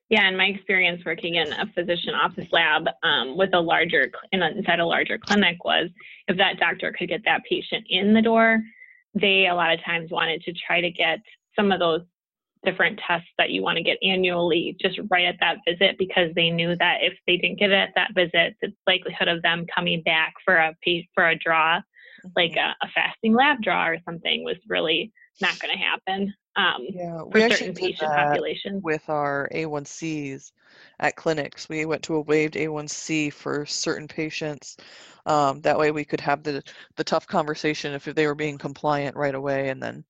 Yeah, 0.09 0.29
in 0.29 0.37
my 0.37 0.45
experience 0.45 1.03
working 1.05 1.35
in 1.35 1.53
a 1.53 1.67
physician 1.75 2.15
office 2.15 2.47
lab 2.53 2.85
um, 3.03 3.37
with 3.37 3.51
a 3.55 3.61
larger 3.61 4.11
in 4.31 4.43
a, 4.43 4.51
inside 4.51 4.79
a 4.79 4.87
larger 4.87 5.19
clinic 5.19 5.65
was 5.65 5.89
if 6.29 6.37
that 6.37 6.61
doctor 6.61 6.95
could 6.97 7.09
get 7.09 7.23
that 7.25 7.43
patient 7.49 7.85
in 7.89 8.15
the 8.15 8.23
door, 8.23 8.61
they 9.15 9.49
a 9.49 9.55
lot 9.55 9.73
of 9.73 9.83
times 9.85 10.11
wanted 10.13 10.43
to 10.43 10.53
try 10.53 10.81
to 10.81 10.91
get 10.91 11.19
some 11.57 11.73
of 11.73 11.81
those 11.81 12.03
different 12.65 13.01
tests 13.07 13.29
that 13.39 13.51
you 13.51 13.63
want 13.63 13.77
to 13.79 13.83
get 13.83 13.99
annually 14.03 14.77
just 14.81 14.99
right 15.11 15.27
at 15.27 15.37
that 15.41 15.59
visit 15.67 15.97
because 15.99 16.31
they 16.35 16.51
knew 16.51 16.77
that 16.77 16.99
if 17.01 17.15
they 17.27 17.37
didn't 17.37 17.59
get 17.59 17.71
it 17.71 17.75
at 17.75 17.93
that 17.97 18.15
visit, 18.15 18.57
the 18.63 18.73
likelihood 18.87 19.29
of 19.29 19.43
them 19.43 19.67
coming 19.75 20.03
back 20.03 20.35
for 20.45 20.57
a 20.57 20.75
for 21.15 21.29
a 21.29 21.39
draw, 21.39 21.81
like 22.37 22.53
mm-hmm. 22.53 22.71
a, 22.81 22.87
a 22.87 22.89
fasting 22.95 23.35
lab 23.35 23.61
draw 23.61 23.89
or 23.89 23.99
something, 24.05 24.45
was 24.45 24.57
really 24.69 25.13
not 25.41 25.59
going 25.59 25.77
to 25.77 25.83
happen 25.83 26.33
um, 26.57 26.87
yeah, 26.89 27.23
we 27.23 27.43
actually 27.43 27.73
did 27.73 27.95
that 28.01 28.41
with 28.83 29.09
our 29.09 29.49
A1Cs 29.53 30.53
at 31.01 31.17
clinics. 31.17 31.69
We 31.69 31.85
went 31.85 32.03
to 32.05 32.17
a 32.17 32.21
waived 32.23 32.55
A1C 32.55 33.33
for 33.33 33.67
certain 33.67 34.09
patients. 34.09 34.77
Um, 35.27 35.61
that 35.63 35.79
way, 35.79 35.91
we 35.91 36.05
could 36.05 36.21
have 36.21 36.43
the 36.43 36.63
the 36.97 37.05
tough 37.05 37.27
conversation 37.27 37.93
if 37.95 38.05
they 38.05 38.27
were 38.27 38.35
being 38.35 38.59
compliant 38.59 39.17
right 39.17 39.35
away, 39.35 39.69
and 39.71 39.83
then. 39.83 40.05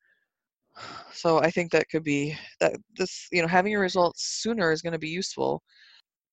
So 1.12 1.38
I 1.38 1.50
think 1.50 1.73
that 1.73 1.88
could 1.88 2.05
be 2.05 2.37
that 2.61 2.76
this 2.97 3.29
you 3.33 3.43
know 3.43 3.49
having 3.49 3.73
your 3.73 3.81
results 3.81 4.23
sooner 4.43 4.71
is 4.73 4.83
going 4.83 4.93
to 4.93 4.99
be 4.99 5.09
useful. 5.09 5.62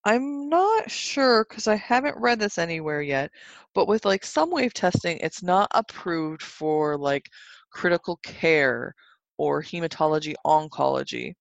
I'm 0.05 0.50
not 0.50 0.91
sure 0.91 1.46
because 1.48 1.67
I 1.67 1.75
haven't 1.75 2.17
read 2.17 2.39
this 2.39 2.58
anywhere 2.58 3.01
yet, 3.01 3.32
but 3.74 3.88
with 3.88 4.05
like 4.05 4.25
some 4.25 4.51
waived 4.51 4.75
testing, 4.75 5.17
it's 5.20 5.43
not 5.43 5.70
approved 5.72 6.41
for 6.41 6.98
like 6.98 7.29
critical 7.72 8.17
care 8.24 8.93
or 9.38 9.62
hematology 9.62 10.34
oncology. 10.46 11.34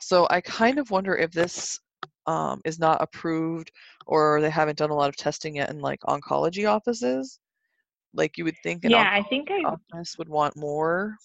So 0.00 0.26
I 0.30 0.40
kind 0.40 0.78
of 0.78 0.90
wonder 0.90 1.16
if 1.16 1.30
this 1.30 1.78
um, 2.26 2.60
is 2.64 2.78
not 2.78 3.02
approved 3.02 3.70
or 4.06 4.40
they 4.40 4.50
haven't 4.50 4.78
done 4.78 4.90
a 4.90 4.94
lot 4.94 5.08
of 5.08 5.16
testing 5.16 5.56
yet 5.56 5.70
in 5.70 5.80
like 5.80 6.00
oncology 6.02 6.70
offices. 6.70 7.38
Like 8.14 8.36
you 8.36 8.44
would 8.44 8.56
think 8.62 8.84
an 8.84 8.90
yeah, 8.90 9.10
I 9.12 9.22
think 9.22 9.48
I 9.50 9.62
office 9.64 10.16
would 10.18 10.28
want 10.28 10.56
more. 10.56 11.16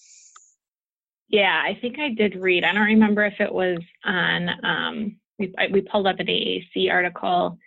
Yeah, 1.28 1.62
I 1.66 1.78
think 1.82 2.00
I 2.00 2.14
did 2.14 2.36
read. 2.36 2.64
I 2.64 2.74
don't 2.74 2.86
remember 2.86 3.26
if 3.26 3.40
it 3.40 3.52
was 3.52 3.80
on. 4.06 4.50
Um, 4.64 5.20
we 5.38 5.54
we 5.72 5.82
pulled 5.82 6.08
up 6.08 6.20
an 6.20 6.28
AAC 6.28 6.90
article 6.90 7.58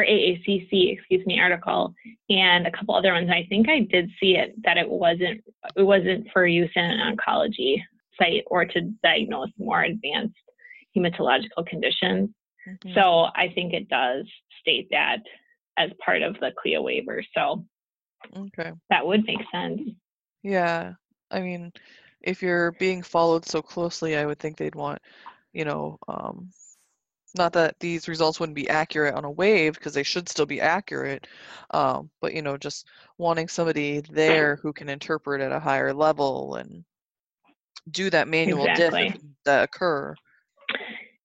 or 0.00 0.04
AACC, 0.04 0.92
excuse 0.92 1.24
me, 1.26 1.40
article 1.40 1.94
and 2.28 2.66
a 2.66 2.70
couple 2.70 2.94
other 2.94 3.12
ones. 3.12 3.30
I 3.30 3.46
think 3.48 3.68
I 3.68 3.80
did 3.80 4.10
see 4.20 4.36
it 4.36 4.54
that 4.64 4.76
it 4.76 4.88
wasn't 4.88 5.42
it 5.76 5.82
wasn't 5.82 6.26
for 6.32 6.46
use 6.46 6.70
in 6.74 6.84
an 6.84 7.16
oncology 7.16 7.80
site 8.20 8.44
or 8.46 8.64
to 8.64 8.80
diagnose 9.02 9.50
more 9.58 9.82
advanced 9.82 10.34
hematological 10.96 11.66
conditions. 11.66 12.30
Mm-hmm. 12.68 12.94
So 12.94 13.26
I 13.34 13.50
think 13.54 13.72
it 13.72 13.88
does 13.88 14.26
state 14.60 14.88
that 14.90 15.18
as 15.78 15.90
part 16.04 16.22
of 16.22 16.34
the 16.40 16.52
CLIA 16.60 16.82
waiver. 16.82 17.22
So 17.34 17.64
okay. 18.36 18.72
that 18.90 19.06
would 19.06 19.24
make 19.24 19.40
sense. 19.52 19.80
Yeah. 20.42 20.94
I 21.30 21.40
mean, 21.40 21.72
if 22.22 22.42
you're 22.42 22.72
being 22.72 23.02
followed 23.02 23.46
so 23.46 23.62
closely, 23.62 24.16
I 24.16 24.26
would 24.26 24.38
think 24.38 24.56
they'd 24.56 24.74
want, 24.74 24.98
you 25.52 25.64
know, 25.64 25.98
um, 26.08 26.50
not 27.36 27.52
that 27.52 27.76
these 27.80 28.08
results 28.08 28.40
wouldn't 28.40 28.56
be 28.56 28.68
accurate 28.68 29.14
on 29.14 29.24
a 29.24 29.30
waived 29.30 29.78
because 29.78 29.94
they 29.94 30.02
should 30.02 30.28
still 30.28 30.46
be 30.46 30.60
accurate, 30.60 31.26
um, 31.72 32.10
but 32.20 32.34
you 32.34 32.42
know, 32.42 32.56
just 32.56 32.86
wanting 33.18 33.48
somebody 33.48 34.00
there 34.10 34.56
who 34.56 34.72
can 34.72 34.88
interpret 34.88 35.40
at 35.40 35.52
a 35.52 35.60
higher 35.60 35.92
level 35.92 36.56
and 36.56 36.84
do 37.90 38.10
that 38.10 38.28
manual 38.28 38.66
exactly. 38.66 39.10
diff 39.10 39.20
that 39.44 39.64
occur. 39.64 40.14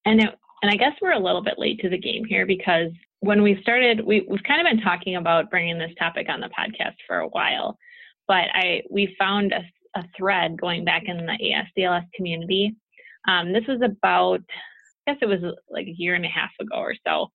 And 0.05 0.21
it, 0.21 0.29
and 0.61 0.71
I 0.71 0.75
guess 0.75 0.93
we're 1.01 1.13
a 1.13 1.19
little 1.19 1.43
bit 1.43 1.59
late 1.59 1.79
to 1.81 1.89
the 1.89 1.97
game 1.97 2.25
here 2.25 2.45
because 2.45 2.91
when 3.19 3.41
we 3.41 3.59
started, 3.61 4.05
we, 4.05 4.25
we've 4.29 4.43
kind 4.43 4.65
of 4.65 4.71
been 4.71 4.83
talking 4.83 5.15
about 5.15 5.49
bringing 5.49 5.77
this 5.77 5.91
topic 5.97 6.27
on 6.29 6.39
the 6.39 6.49
podcast 6.49 6.95
for 7.07 7.19
a 7.19 7.27
while, 7.27 7.77
but 8.27 8.45
I 8.53 8.81
we 8.89 9.15
found 9.17 9.51
a, 9.51 9.63
a 9.99 10.03
thread 10.17 10.59
going 10.59 10.85
back 10.85 11.03
in 11.07 11.17
the 11.17 11.37
ASCLS 11.79 12.05
community. 12.15 12.75
Um, 13.27 13.51
this 13.51 13.63
was 13.67 13.81
about, 13.83 14.41
guess 15.07 15.17
it 15.21 15.27
was 15.27 15.41
like 15.69 15.87
a 15.87 15.95
year 15.97 16.15
and 16.15 16.25
a 16.25 16.29
half 16.29 16.51
ago 16.59 16.77
or 16.77 16.95
so, 17.05 17.27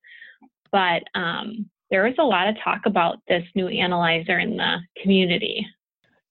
but 0.73 1.03
um, 1.15 1.69
there 1.91 2.05
was 2.05 2.15
a 2.19 2.25
lot 2.25 2.49
of 2.49 2.57
talk 2.63 2.83
about 2.87 3.19
this 3.29 3.45
new 3.55 3.69
analyzer 3.69 4.39
in 4.39 4.57
the 4.57 4.79
community. 5.03 5.67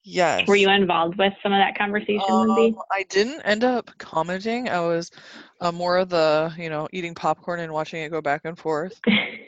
Yes. 0.04 0.48
Were 0.48 0.56
you 0.56 0.70
involved 0.70 1.18
with 1.18 1.34
some 1.44 1.52
of 1.52 1.60
that 1.60 1.78
conversation, 1.78 2.22
um, 2.30 2.48
Lindsay? 2.48 2.78
I 2.92 3.04
didn't 3.10 3.42
end 3.42 3.64
up 3.64 3.92
commenting. 3.98 4.70
I 4.70 4.80
was 4.80 5.12
uh, 5.60 5.72
more 5.72 5.98
of 5.98 6.10
the, 6.10 6.54
you 6.58 6.70
know, 6.70 6.88
eating 6.94 7.14
popcorn 7.14 7.60
and 7.60 7.72
watching 7.74 8.02
it 8.02 8.10
go 8.10 8.22
back 8.22 8.42
and 8.46 8.58
forth. 8.58 9.00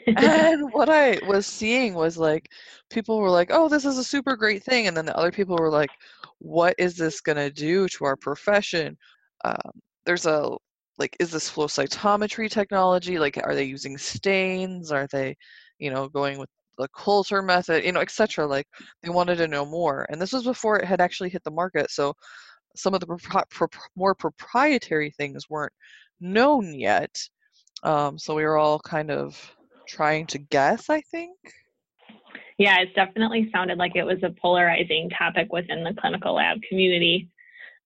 and 0.06 0.72
what 0.72 0.90
I 0.90 1.18
was 1.26 1.46
seeing 1.46 1.94
was 1.94 2.18
like, 2.18 2.50
people 2.90 3.18
were 3.18 3.30
like, 3.30 3.48
oh, 3.50 3.68
this 3.68 3.86
is 3.86 3.96
a 3.96 4.04
super 4.04 4.36
great 4.36 4.62
thing. 4.62 4.86
And 4.86 4.96
then 4.96 5.06
the 5.06 5.16
other 5.16 5.32
people 5.32 5.56
were 5.56 5.70
like, 5.70 5.90
what 6.38 6.74
is 6.78 6.96
this 6.96 7.22
going 7.22 7.38
to 7.38 7.50
do 7.50 7.88
to 7.88 8.04
our 8.04 8.16
profession? 8.16 8.96
Um, 9.44 9.72
there's 10.04 10.26
a, 10.26 10.50
like, 10.98 11.16
is 11.20 11.30
this 11.30 11.48
flow 11.48 11.66
cytometry 11.66 12.50
technology? 12.50 13.18
Like, 13.18 13.38
are 13.42 13.54
they 13.54 13.64
using 13.64 13.98
stains? 13.98 14.92
Are 14.92 15.06
they, 15.10 15.36
you 15.78 15.90
know, 15.90 16.08
going 16.08 16.38
with 16.38 16.48
the 16.78 16.88
Coulter 16.88 17.42
method, 17.42 17.84
you 17.84 17.92
know, 17.92 18.00
etc. 18.00 18.46
Like 18.46 18.66
they 19.02 19.10
wanted 19.10 19.36
to 19.36 19.48
know 19.48 19.64
more, 19.64 20.06
and 20.10 20.20
this 20.20 20.32
was 20.32 20.44
before 20.44 20.78
it 20.78 20.86
had 20.86 21.00
actually 21.00 21.30
hit 21.30 21.44
the 21.44 21.50
market. 21.50 21.90
So 21.90 22.14
some 22.76 22.94
of 22.94 23.00
the 23.00 23.78
more 23.96 24.14
proprietary 24.14 25.10
things 25.10 25.48
weren't 25.48 25.72
known 26.20 26.74
yet. 26.74 27.14
Um, 27.82 28.18
so 28.18 28.34
we 28.34 28.44
were 28.44 28.58
all 28.58 28.78
kind 28.78 29.10
of 29.10 29.38
trying 29.88 30.26
to 30.28 30.38
guess, 30.38 30.88
I 30.88 31.00
think. 31.02 31.36
Yeah, 32.58 32.80
it 32.80 32.94
definitely 32.94 33.50
sounded 33.52 33.78
like 33.78 33.96
it 33.96 34.04
was 34.04 34.22
a 34.22 34.34
polarizing 34.40 35.10
topic 35.10 35.52
within 35.52 35.84
the 35.84 35.94
clinical 35.94 36.34
lab 36.34 36.62
community. 36.68 37.28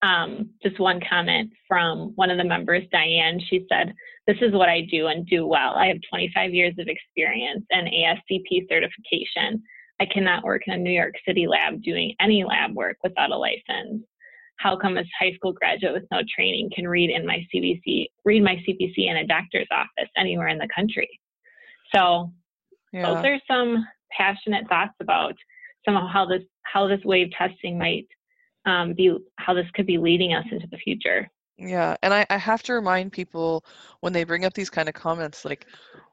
Um, 0.02 0.50
just 0.62 0.78
one 0.78 1.00
comment 1.08 1.50
from 1.66 2.12
one 2.16 2.30
of 2.30 2.38
the 2.38 2.44
members, 2.44 2.84
Diane. 2.92 3.40
She 3.48 3.66
said, 3.70 3.94
This 4.26 4.36
is 4.40 4.52
what 4.52 4.68
I 4.68 4.82
do 4.90 5.06
and 5.06 5.26
do 5.26 5.46
well. 5.46 5.74
I 5.74 5.86
have 5.86 5.96
25 6.10 6.52
years 6.52 6.74
of 6.78 6.88
experience 6.88 7.64
and 7.70 7.88
ASCP 7.88 8.68
certification. 8.68 9.62
I 10.00 10.06
cannot 10.06 10.44
work 10.44 10.62
in 10.66 10.74
a 10.74 10.78
New 10.78 10.90
York 10.90 11.14
City 11.26 11.46
lab 11.46 11.82
doing 11.82 12.14
any 12.20 12.44
lab 12.44 12.74
work 12.74 12.98
without 13.02 13.30
a 13.30 13.36
license. 13.36 14.04
How 14.58 14.76
come 14.76 14.96
a 14.96 15.04
high 15.18 15.32
school 15.34 15.52
graduate 15.52 15.94
with 15.94 16.04
no 16.10 16.20
training 16.34 16.70
can 16.74 16.88
read 16.88 17.10
in 17.10 17.26
my 17.26 17.46
CBC, 17.54 18.06
read 18.24 18.42
my 18.42 18.56
CBC 18.56 19.10
in 19.10 19.16
a 19.16 19.26
doctor's 19.26 19.68
office 19.70 20.10
anywhere 20.16 20.48
in 20.48 20.58
the 20.58 20.68
country? 20.74 21.08
So 21.94 22.32
yeah. 22.92 23.06
those 23.06 23.24
are 23.24 23.38
some 23.48 23.86
passionate 24.16 24.68
thoughts 24.68 24.94
about 25.00 25.34
some 25.84 25.96
of 25.96 26.10
how 26.10 26.26
this 26.26 26.42
how 26.62 26.86
this 26.88 27.00
waived 27.04 27.34
testing 27.36 27.78
might 27.78 28.06
um, 28.66 28.92
be 28.92 29.16
how 29.36 29.54
this 29.54 29.66
could 29.74 29.86
be 29.86 29.98
leading 29.98 30.34
us 30.34 30.44
into 30.50 30.66
the 30.66 30.76
future. 30.78 31.30
Yeah, 31.58 31.96
and 32.02 32.12
I, 32.12 32.26
I 32.28 32.36
have 32.36 32.62
to 32.64 32.74
remind 32.74 33.12
people 33.12 33.64
when 34.00 34.12
they 34.12 34.24
bring 34.24 34.44
up 34.44 34.52
these 34.52 34.68
kind 34.68 34.88
of 34.88 34.94
comments, 34.94 35.44
like 35.44 35.66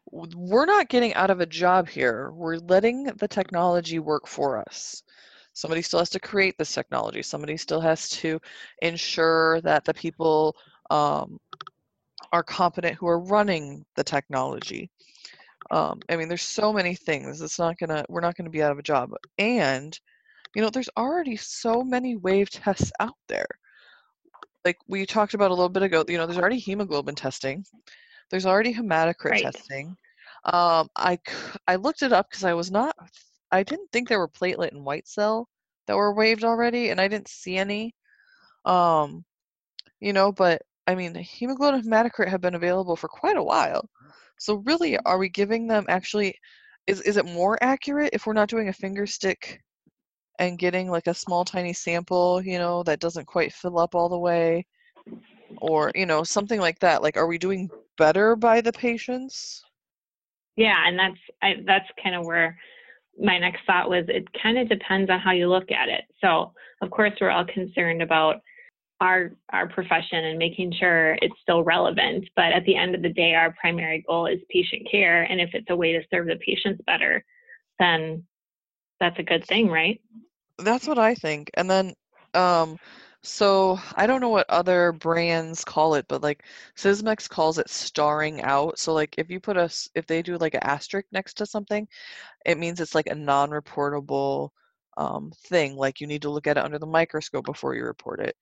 we're 0.10 0.66
not 0.66 0.90
getting 0.90 1.14
out 1.16 1.32
of 1.32 1.42
a 1.42 1.46
job 1.46 1.90
here. 1.90 2.32
We're 2.32 2.58
letting 2.58 3.06
the 3.06 3.28
technology 3.28 4.00
work 4.00 4.28
for 4.28 4.58
us. 4.58 5.04
Somebody 5.54 5.82
still 5.82 6.00
has 6.00 6.10
to 6.12 6.20
create 6.20 6.56
this 6.58 6.74
technology. 6.74 7.22
Somebody 7.22 7.58
still 7.58 7.82
has 7.82 8.10
to 8.10 8.40
ensure 8.82 9.60
that 9.62 9.86
the 9.86 9.94
people 9.94 10.56
um, 10.90 11.40
are 12.32 12.44
competent 12.44 12.96
who 12.96 13.08
are 13.08 13.20
running 13.20 13.86
the 13.96 14.04
technology. 14.04 14.90
Um, 15.72 16.00
I 16.10 16.16
mean, 16.16 16.28
there's 16.28 16.42
so 16.42 16.72
many 16.72 16.96
things. 16.96 17.42
It's 17.42 17.60
not 17.60 17.78
gonna. 17.78 18.06
We're 18.10 18.22
not 18.22 18.36
gonna 18.36 18.50
be 18.50 18.64
out 18.64 18.72
of 18.72 18.80
a 18.80 18.84
job. 18.84 19.12
And 19.38 19.98
you 20.56 20.62
know, 20.62 20.70
there's 20.70 20.90
already 20.98 21.36
so 21.36 21.84
many 21.84 22.16
waived 22.16 22.54
tests 22.54 22.92
out 23.00 23.18
there. 23.28 23.48
Like 24.66 24.78
we 24.88 25.06
talked 25.06 25.34
about 25.34 25.52
a 25.52 25.54
little 25.54 25.70
bit 25.70 25.84
ago, 25.84 26.06
you 26.08 26.18
know, 26.18 26.26
there's 26.26 26.40
already 26.40 26.60
hemoglobin 26.60 27.16
testing. 27.16 27.66
There's 28.30 28.46
already 28.46 28.74
hematocrit 28.74 29.32
right. 29.32 29.44
testing. 29.44 29.96
Um, 30.46 30.90
I, 30.96 31.20
I 31.68 31.76
looked 31.76 32.02
it 32.02 32.14
up 32.14 32.30
because 32.30 32.44
I 32.44 32.54
was 32.54 32.72
not, 32.72 32.96
I 33.52 33.64
didn't 33.64 33.92
think 33.92 34.08
there 34.08 34.20
were 34.20 34.30
platelet 34.30 34.72
and 34.72 34.86
white 34.86 35.08
cell 35.08 35.48
that 35.88 35.96
were 35.96 36.14
waived 36.14 36.44
already, 36.44 36.90
and 36.90 37.00
I 37.00 37.08
didn't 37.08 37.28
see 37.28 37.58
any. 37.58 37.94
Um, 38.66 39.26
you 40.00 40.14
know, 40.14 40.32
but 40.32 40.62
I 40.88 40.96
mean, 40.96 41.16
hemoglobin 41.16 41.82
and 41.82 41.90
hematocrit 41.90 42.30
have 42.30 42.42
been 42.42 42.56
available 42.56 42.96
for 42.96 43.08
quite 43.08 43.38
a 43.38 43.44
while. 43.44 43.90
So 44.40 44.64
really, 44.66 44.98
are 45.00 45.18
we 45.18 45.30
giving 45.30 45.68
them 45.68 45.86
actually 45.88 46.36
is 46.88 47.02
is 47.02 47.18
it 47.18 47.26
more 47.26 47.58
accurate 47.62 48.10
if 48.14 48.26
we're 48.26 48.34
not 48.34 48.50
doing 48.50 48.68
a 48.68 48.74
finger 48.74 49.06
stick 49.06 49.62
and 50.40 50.60
getting 50.60 50.90
like 50.90 51.08
a 51.08 51.14
small 51.14 51.46
tiny 51.46 51.74
sample, 51.74 52.42
you 52.42 52.58
know, 52.58 52.84
that 52.84 53.00
doesn't 53.00 53.26
quite 53.26 53.54
fill 53.54 53.80
up 53.80 53.96
all 53.96 54.10
the 54.10 54.18
way? 54.18 54.66
Or, 55.58 55.92
you 55.96 56.06
know, 56.06 56.24
something 56.24 56.60
like 56.60 56.80
that. 56.80 57.02
Like 57.02 57.18
are 57.18 57.28
we 57.28 57.38
doing 57.38 57.70
better 57.98 58.36
by 58.36 58.62
the 58.62 58.74
patients? 58.74 59.64
Yeah, 60.56 60.88
and 60.88 60.98
that's 60.98 61.20
I, 61.42 61.56
that's 61.66 61.88
kind 62.02 62.16
of 62.16 62.26
where 62.26 62.58
my 63.20 63.38
next 63.38 63.62
thought 63.66 63.90
was 63.90 64.06
it 64.08 64.28
kind 64.42 64.58
of 64.58 64.70
depends 64.70 65.10
on 65.10 65.20
how 65.20 65.32
you 65.32 65.48
look 65.48 65.72
at 65.72 65.90
it. 65.90 66.04
So, 66.22 66.54
of 66.82 66.90
course, 66.92 67.14
we're 67.20 67.32
all 67.32 67.46
concerned 67.46 68.02
about 68.02 68.42
our 69.02 69.32
our 69.52 69.68
profession 69.68 70.24
and 70.26 70.40
making 70.40 70.74
sure 70.80 71.18
it's 71.22 71.36
still 71.42 71.64
relevant, 71.64 72.26
but 72.36 72.54
at 72.54 72.64
the 72.66 72.76
end 72.76 72.96
of 72.96 73.02
the 73.02 73.10
day 73.10 73.34
our 73.34 73.54
primary 73.60 74.04
goal 74.08 74.28
is 74.28 74.40
patient 74.50 74.88
care 74.90 75.24
and 75.24 75.42
if 75.42 75.50
it's 75.54 75.70
a 75.70 75.76
way 75.76 75.92
to 75.92 76.02
serve 76.12 76.28
the 76.28 76.38
patients 76.38 76.82
better, 76.86 77.24
then 77.80 78.24
that's 79.00 79.20
a 79.20 79.24
good 79.24 79.46
thing, 79.46 79.70
right? 79.70 80.02
That's 80.60 80.88
what 80.88 81.00
I 81.00 81.16
think. 81.16 81.50
And 81.56 81.70
then 81.70 81.94
um 82.34 82.78
so 83.26 83.80
I 83.96 84.06
don't 84.06 84.20
know 84.20 84.30
what 84.30 84.50
other 84.50 84.92
brands 84.92 85.64
call 85.64 85.96
it, 85.96 86.06
but 86.10 86.22
like 86.22 86.44
Sysmex 86.76 87.30
calls 87.30 87.58
it 87.58 87.70
starring 87.70 88.42
out. 88.42 88.78
So 88.78 88.94
like 88.94 89.16
if 89.18 89.30
you 89.30 89.40
put 89.40 89.56
a 89.58 89.70
if 89.96 90.06
they 90.08 90.22
do 90.22 90.38
like 90.38 90.56
an 90.56 90.64
asterisk 90.64 91.08
next 91.12 91.36
to 91.36 91.46
something, 91.46 91.88
it 92.46 92.58
means 92.60 92.82
it's 92.82 92.96
like 92.96 93.08
a 93.08 93.16
non-reportable 93.16 94.50
um, 94.98 95.32
thing. 95.48 95.76
Like 95.78 96.02
you 96.02 96.08
need 96.08 96.24
to 96.24 96.30
look 96.30 96.48
at 96.48 96.58
it 96.58 96.64
under 96.64 96.80
the 96.80 96.86
microscope 96.86 97.46
before 97.46 97.76
you 97.76 97.86
report 97.86 98.20
it. 98.20 98.36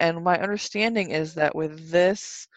And 0.00 0.24
my 0.24 0.38
understanding 0.40 1.10
is 1.10 1.34
that 1.34 1.54
with 1.54 1.90
this 1.90 2.48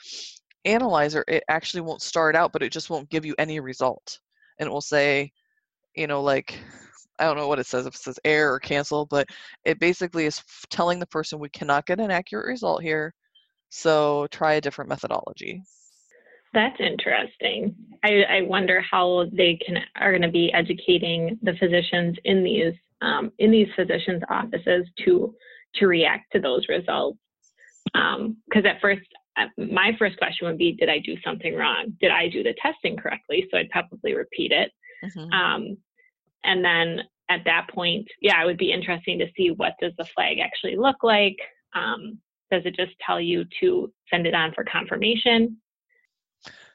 analyzer, 0.65 1.23
it 1.27 1.43
actually 1.49 1.81
won't 1.81 2.01
start 2.01 2.35
out, 2.35 2.53
but 2.53 2.63
it 2.63 2.71
just 2.71 2.89
won't 2.89 3.09
give 3.09 3.25
you 3.25 3.35
any 3.37 3.59
result. 3.59 4.19
And 4.59 4.67
it 4.67 4.71
will 4.71 4.81
say, 4.81 5.31
you 5.95 6.07
know, 6.07 6.21
like 6.21 6.57
I 7.19 7.25
don't 7.25 7.37
know 7.37 7.47
what 7.47 7.59
it 7.59 7.67
says, 7.67 7.85
if 7.85 7.95
it 7.95 8.01
says 8.01 8.19
error 8.23 8.53
or 8.53 8.59
cancel, 8.59 9.05
but 9.05 9.27
it 9.65 9.79
basically 9.79 10.25
is 10.25 10.41
telling 10.69 10.99
the 10.99 11.05
person 11.05 11.39
we 11.39 11.49
cannot 11.49 11.85
get 11.85 11.99
an 11.99 12.11
accurate 12.11 12.47
result 12.47 12.81
here, 12.81 13.13
so 13.69 14.27
try 14.31 14.53
a 14.53 14.61
different 14.61 14.89
methodology. 14.89 15.61
That's 16.53 16.79
interesting. 16.79 17.75
I, 18.03 18.23
I 18.23 18.41
wonder 18.41 18.81
how 18.81 19.25
they 19.31 19.59
can 19.63 19.77
are 19.95 20.11
going 20.11 20.23
to 20.23 20.31
be 20.31 20.51
educating 20.53 21.37
the 21.43 21.53
physicians 21.59 22.17
in 22.23 22.43
these 22.43 22.73
um, 23.01 23.31
in 23.37 23.51
these 23.51 23.67
physicians' 23.75 24.23
offices 24.29 24.87
to 25.05 25.35
to 25.75 25.87
react 25.87 26.31
to 26.31 26.39
those 26.39 26.65
results. 26.67 27.19
Because 27.93 28.65
um, 28.65 28.65
at 28.65 28.81
first, 28.81 29.01
uh, 29.37 29.45
my 29.57 29.95
first 29.99 30.17
question 30.17 30.47
would 30.47 30.57
be, 30.57 30.73
did 30.73 30.89
I 30.89 30.99
do 30.99 31.15
something 31.23 31.55
wrong? 31.55 31.93
Did 32.01 32.11
I 32.11 32.27
do 32.27 32.43
the 32.43 32.55
testing 32.61 32.97
correctly? 32.97 33.47
So 33.51 33.57
I'd 33.57 33.69
probably 33.69 34.15
repeat 34.15 34.51
it. 34.51 34.71
Mm-hmm. 35.03 35.31
Um, 35.31 35.77
and 36.43 36.63
then 36.63 37.01
at 37.29 37.43
that 37.45 37.67
point, 37.73 38.07
yeah, 38.21 38.41
it 38.41 38.45
would 38.45 38.57
be 38.57 38.71
interesting 38.71 39.19
to 39.19 39.27
see 39.37 39.51
what 39.51 39.73
does 39.79 39.93
the 39.97 40.05
flag 40.05 40.39
actually 40.39 40.75
look 40.75 41.03
like. 41.03 41.37
Um, 41.73 42.19
does 42.51 42.63
it 42.65 42.75
just 42.75 42.93
tell 43.05 43.21
you 43.21 43.45
to 43.59 43.91
send 44.09 44.25
it 44.25 44.33
on 44.33 44.53
for 44.53 44.63
confirmation? 44.63 45.57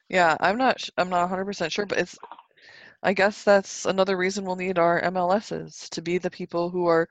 Yeah, 0.09 0.37
I'm 0.39 0.57
not. 0.57 0.87
I'm 0.97 1.09
not 1.09 1.29
100% 1.29 1.71
sure, 1.71 1.85
but 1.85 1.97
it's. 1.97 2.17
I 3.03 3.13
guess 3.13 3.43
that's 3.43 3.85
another 3.85 4.17
reason 4.17 4.45
we'll 4.45 4.55
need 4.55 4.79
our 4.79 5.01
MLSs 5.01 5.89
to 5.89 6.01
be 6.01 6.17
the 6.17 6.31
people 6.31 6.69
who 6.69 6.87
are 6.87 7.07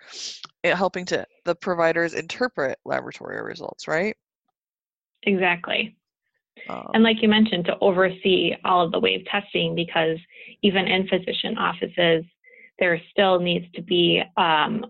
eh, 0.65 0.75
helping 0.75 1.05
to 1.07 1.25
the 1.45 1.55
providers 1.55 2.15
interpret 2.15 2.79
laboratory 2.85 3.41
results, 3.43 3.87
right? 3.87 4.17
Exactly. 5.23 5.97
Um, 6.69 6.89
and 6.95 7.03
like 7.05 7.23
you 7.23 7.29
mentioned, 7.29 7.67
to 7.67 7.79
oversee 7.81 8.55
all 8.65 8.85
of 8.85 8.93
the 8.93 8.99
waived 8.99 9.27
testing, 9.27 9.75
because 9.75 10.19
even 10.63 10.87
in 10.87 11.07
physician 11.07 11.59
offices, 11.59 12.25
there 12.79 13.01
still 13.11 13.39
needs 13.41 13.67
to 13.75 13.83
be 13.83 14.23
um, 14.37 14.85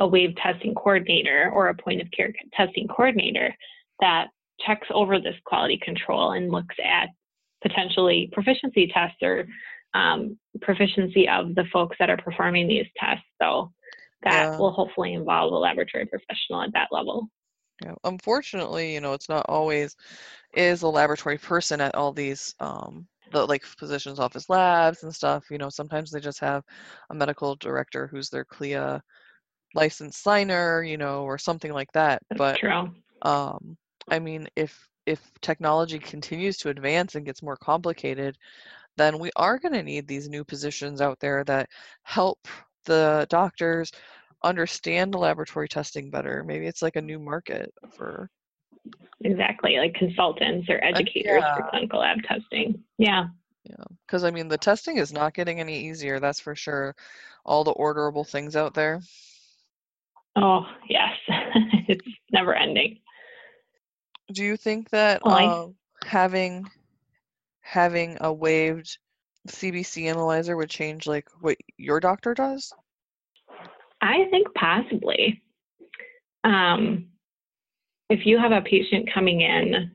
a 0.00 0.06
waived 0.06 0.36
testing 0.36 0.74
coordinator 0.74 1.50
or 1.54 1.68
a 1.68 1.74
point 1.74 2.02
of 2.02 2.10
care 2.10 2.32
testing 2.54 2.88
coordinator 2.88 3.54
that 4.00 4.26
checks 4.60 4.86
over 4.92 5.18
this 5.18 5.36
quality 5.44 5.78
control 5.82 6.32
and 6.32 6.50
looks 6.50 6.76
at 6.84 7.08
potentially 7.62 8.28
proficiency 8.32 8.90
tests 8.92 9.16
or 9.22 9.46
um, 9.94 10.38
proficiency 10.60 11.28
of 11.28 11.54
the 11.54 11.64
folks 11.72 11.96
that 11.98 12.10
are 12.10 12.16
performing 12.16 12.68
these 12.68 12.86
tests. 12.98 13.24
So 13.40 13.72
that 14.22 14.52
yeah. 14.52 14.58
will 14.58 14.72
hopefully 14.72 15.14
involve 15.14 15.52
a 15.52 15.56
laboratory 15.56 16.06
professional 16.06 16.62
at 16.62 16.72
that 16.72 16.88
level. 16.90 17.28
Yeah. 17.82 17.94
Unfortunately, 18.04 18.94
you 18.94 19.00
know, 19.00 19.12
it's 19.12 19.28
not 19.28 19.46
always 19.48 19.96
is 20.54 20.82
a 20.82 20.88
laboratory 20.88 21.38
person 21.38 21.80
at 21.80 21.94
all 21.94 22.12
these 22.12 22.54
um, 22.60 23.06
the 23.32 23.44
like 23.46 23.64
physician's 23.64 24.20
office 24.20 24.48
labs 24.48 25.02
and 25.02 25.14
stuff. 25.14 25.44
You 25.50 25.58
know, 25.58 25.70
sometimes 25.70 26.10
they 26.10 26.20
just 26.20 26.40
have 26.40 26.62
a 27.10 27.14
medical 27.14 27.56
director 27.56 28.06
who's 28.06 28.30
their 28.30 28.44
CLIA 28.44 29.02
license 29.74 30.18
signer, 30.18 30.82
you 30.82 30.96
know, 30.96 31.22
or 31.24 31.38
something 31.38 31.72
like 31.72 31.92
that. 31.92 32.22
That's 32.30 32.38
but 32.38 32.58
true. 32.58 32.90
um, 33.22 33.76
I 34.10 34.18
mean, 34.18 34.48
if 34.56 34.88
if 35.06 35.20
technology 35.42 35.98
continues 35.98 36.56
to 36.58 36.70
advance 36.70 37.14
and 37.14 37.26
gets 37.26 37.42
more 37.42 37.56
complicated, 37.56 38.36
then 38.96 39.18
we 39.18 39.30
are 39.36 39.58
going 39.58 39.74
to 39.74 39.82
need 39.82 40.06
these 40.08 40.28
new 40.28 40.44
positions 40.44 41.00
out 41.00 41.18
there 41.20 41.44
that 41.44 41.68
help 42.02 42.38
the 42.86 43.26
doctors 43.30 43.92
understand 44.44 45.12
the 45.12 45.18
laboratory 45.18 45.68
testing 45.68 46.10
better. 46.10 46.44
Maybe 46.44 46.66
it's 46.66 46.82
like 46.82 46.96
a 46.96 47.02
new 47.02 47.18
market 47.18 47.72
for 47.96 48.28
exactly 49.20 49.76
like 49.78 49.94
consultants 49.94 50.68
or 50.68 50.82
educators 50.84 51.42
uh, 51.42 51.46
yeah. 51.46 51.56
for 51.56 51.70
clinical 51.70 52.00
lab 52.00 52.22
testing. 52.22 52.82
Yeah. 52.98 53.26
Yeah, 53.64 53.84
because 54.06 54.24
I 54.24 54.30
mean, 54.30 54.48
the 54.48 54.58
testing 54.58 54.98
is 54.98 55.12
not 55.12 55.32
getting 55.32 55.58
any 55.58 55.86
easier, 55.88 56.20
that's 56.20 56.40
for 56.40 56.54
sure. 56.54 56.94
All 57.46 57.64
the 57.64 57.72
orderable 57.72 58.28
things 58.28 58.56
out 58.56 58.74
there. 58.74 59.00
Oh, 60.36 60.66
yes. 60.88 61.12
it's 61.88 62.06
never 62.30 62.54
ending. 62.54 62.98
Do 64.32 64.44
you 64.44 64.56
think 64.56 64.90
that 64.90 65.22
well, 65.24 65.74
uh, 66.04 66.08
having 66.08 66.66
having 67.60 68.18
a 68.20 68.32
waived 68.32 68.98
CBC 69.48 70.08
analyzer 70.08 70.56
would 70.56 70.70
change 70.70 71.06
like 71.06 71.28
what 71.40 71.56
your 71.76 72.00
doctor 72.00 72.34
does? 72.34 72.72
I 74.00 74.26
think 74.30 74.48
possibly. 74.54 75.42
Um, 76.42 77.08
if 78.10 78.26
you 78.26 78.38
have 78.38 78.52
a 78.52 78.60
patient 78.60 79.08
coming 79.12 79.40
in 79.40 79.90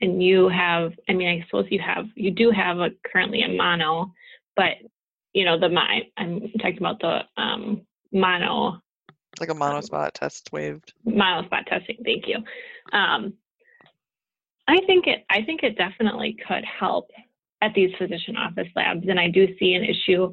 and 0.00 0.22
you 0.22 0.48
have, 0.48 0.92
I 1.08 1.12
mean, 1.12 1.28
I 1.28 1.44
suppose 1.46 1.66
you 1.70 1.80
have, 1.80 2.06
you 2.14 2.30
do 2.30 2.50
have 2.50 2.78
a 2.78 2.90
currently 3.10 3.42
a 3.42 3.48
mono, 3.48 4.12
but 4.56 4.74
you 5.32 5.44
know, 5.44 5.58
the 5.58 5.68
my, 5.68 6.02
I'm 6.16 6.40
talking 6.60 6.78
about 6.78 7.00
the 7.00 7.20
um, 7.42 7.82
mono. 8.12 8.80
Like 9.40 9.50
a 9.50 9.54
monospot 9.54 10.04
um, 10.04 10.10
test 10.14 10.50
waived. 10.52 10.92
Mono 11.04 11.44
spot 11.46 11.66
testing. 11.66 11.96
Thank 12.04 12.28
you. 12.28 12.36
Um, 12.92 13.34
I 14.68 14.78
think 14.86 15.06
it, 15.06 15.24
I 15.28 15.42
think 15.42 15.62
it 15.62 15.76
definitely 15.76 16.36
could 16.46 16.64
help 16.64 17.10
at 17.60 17.72
these 17.74 17.90
physician 17.98 18.36
office 18.36 18.68
labs, 18.76 19.06
and 19.08 19.18
I 19.18 19.28
do 19.28 19.48
see 19.58 19.74
an 19.74 19.84
issue 19.84 20.32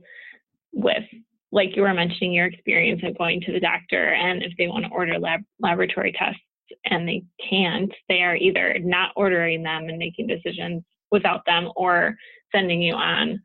with 0.74 1.04
like 1.52 1.76
you 1.76 1.82
were 1.82 1.94
mentioning 1.94 2.32
your 2.32 2.46
experience 2.46 3.02
of 3.04 3.18
going 3.18 3.42
to 3.42 3.52
the 3.52 3.60
doctor 3.60 4.14
and 4.14 4.42
if 4.42 4.54
they 4.58 4.68
want 4.68 4.86
to 4.86 4.92
order 4.92 5.20
lab 5.20 5.42
laboratory 5.60 6.14
tests 6.18 6.40
and 6.86 7.08
they 7.08 7.24
can't, 7.50 7.92
they 8.10 8.22
are 8.22 8.36
either 8.36 8.78
not 8.80 9.12
ordering 9.16 9.64
them 9.64 9.90
and 9.90 9.98
making 9.98 10.28
decisions 10.28 10.84
without 11.12 11.46
them 11.46 11.70
or 11.76 12.16
sending 12.52 12.82
you 12.82 12.94
on 12.94 13.40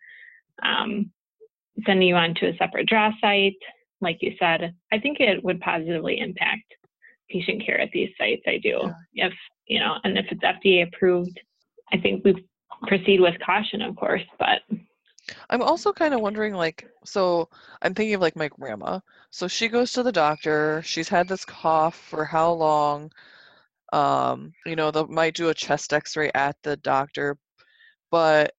um, 0.62 1.11
sending 1.85 2.09
you 2.09 2.15
on 2.15 2.35
to 2.37 2.49
a 2.49 2.57
separate 2.57 2.89
draw 2.89 3.11
site. 3.21 3.57
Like 4.01 4.19
you 4.21 4.33
said, 4.39 4.75
I 4.93 4.99
think 4.99 5.21
it 5.21 5.43
would 5.43 5.61
positively 5.61 6.19
impact 6.21 6.65
patient 7.31 7.65
care 7.65 7.81
at 7.81 7.91
these 7.93 8.11
sites. 8.19 8.43
I 8.47 8.59
do. 8.59 8.93
Yeah. 9.12 9.27
If 9.29 9.33
you 9.67 9.81
know, 9.81 9.97
and 10.05 10.17
if 10.17 10.27
it's 10.31 10.43
FDA 10.43 10.87
approved, 10.87 11.39
I 11.93 11.99
think 11.99 12.25
we 12.25 12.47
proceed 12.87 13.21
with 13.21 13.35
caution, 13.45 13.83
of 13.83 13.97
course, 13.97 14.23
but 14.39 14.61
I'm 15.51 15.62
also 15.62 15.93
kind 15.93 16.15
of 16.15 16.21
wondering, 16.21 16.55
like, 16.55 16.89
so 17.05 17.49
I'm 17.83 17.95
thinking 17.95 18.15
of 18.15 18.21
like 18.21 18.37
my 18.37 18.49
grandma. 18.49 19.01
So 19.31 19.49
she 19.49 19.69
goes 19.69 19.93
to 19.93 20.03
the 20.03 20.12
doctor. 20.12 20.83
She's 20.85 21.09
had 21.09 21.29
this 21.29 21.45
cough 21.45 21.97
for 21.97 22.25
how 22.25 22.53
long? 22.53 23.11
Um, 23.93 24.53
you 24.65 24.77
know, 24.77 24.91
they 24.91 25.05
might 25.05 25.35
do 25.35 25.49
a 25.49 25.55
chest 25.55 25.93
X-ray 25.93 26.31
at 26.35 26.57
the 26.62 26.77
doctor, 26.77 27.39
but 28.11 28.53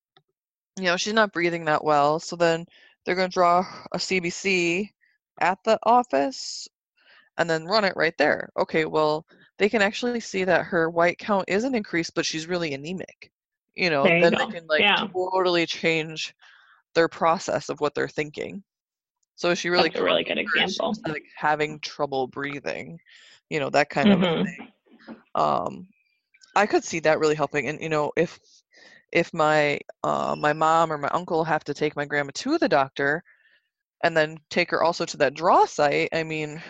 you 0.77 0.85
know 0.85 0.97
she's 0.97 1.13
not 1.13 1.33
breathing 1.33 1.65
that 1.65 1.83
well. 1.83 2.19
So 2.19 2.35
then 2.35 2.65
they're 3.05 3.15
going 3.15 3.29
to 3.29 3.33
draw 3.33 3.65
a 3.91 3.97
CBC 3.97 4.89
at 5.39 5.59
the 5.63 5.79
office 5.83 6.67
and 7.37 7.49
then 7.49 7.65
run 7.65 7.85
it 7.85 7.95
right 7.95 8.17
there. 8.17 8.49
Okay, 8.57 8.85
well 8.85 9.25
they 9.57 9.69
can 9.69 9.81
actually 9.81 10.19
see 10.19 10.43
that 10.43 10.65
her 10.65 10.89
white 10.89 11.17
count 11.17 11.45
isn't 11.47 11.75
increased, 11.75 12.13
but 12.15 12.25
she's 12.25 12.47
really 12.47 12.73
anemic. 12.73 13.31
You 13.75 13.89
know, 13.89 14.05
you 14.07 14.21
then 14.21 14.33
go. 14.33 14.45
they 14.45 14.59
can 14.59 14.67
like 14.67 14.81
yeah. 14.81 15.07
totally 15.13 15.65
change 15.65 16.33
their 16.97 17.07
process 17.07 17.69
of 17.69 17.79
what 17.79 17.93
they're 17.93 18.09
thinking. 18.09 18.63
So 19.35 19.53
she 19.53 19.69
really 19.69 19.89
That's 19.89 20.01
a 20.01 20.03
really 20.03 20.23
good 20.23 20.39
example. 20.39 20.95
Like 21.07 21.23
having 21.35 21.79
trouble 21.79 22.25
breathing, 22.25 22.99
you 23.51 23.59
know, 23.59 23.69
that 23.69 23.91
kind 23.91 24.09
mm-hmm. 24.09 24.23
of 24.23 24.45
thing. 24.45 24.67
Um, 25.35 25.87
I 26.55 26.65
could 26.65 26.83
see 26.83 26.99
that 27.01 27.19
really 27.19 27.35
helping. 27.35 27.67
And 27.67 27.79
you 27.79 27.89
know, 27.89 28.11
if 28.17 28.39
if 29.11 29.31
my 29.31 29.79
uh, 30.03 30.35
my 30.37 30.53
mom 30.53 30.91
or 30.91 30.97
my 30.97 31.09
uncle 31.09 31.43
have 31.43 31.63
to 31.65 31.73
take 31.75 31.95
my 31.95 32.03
grandma 32.03 32.31
to 32.33 32.57
the 32.57 32.67
doctor 32.67 33.23
and 34.03 34.17
then 34.17 34.39
take 34.49 34.71
her 34.71 34.83
also 34.83 35.05
to 35.05 35.17
that 35.17 35.35
draw 35.35 35.65
site, 35.65 36.09
I 36.13 36.23
mean, 36.23 36.61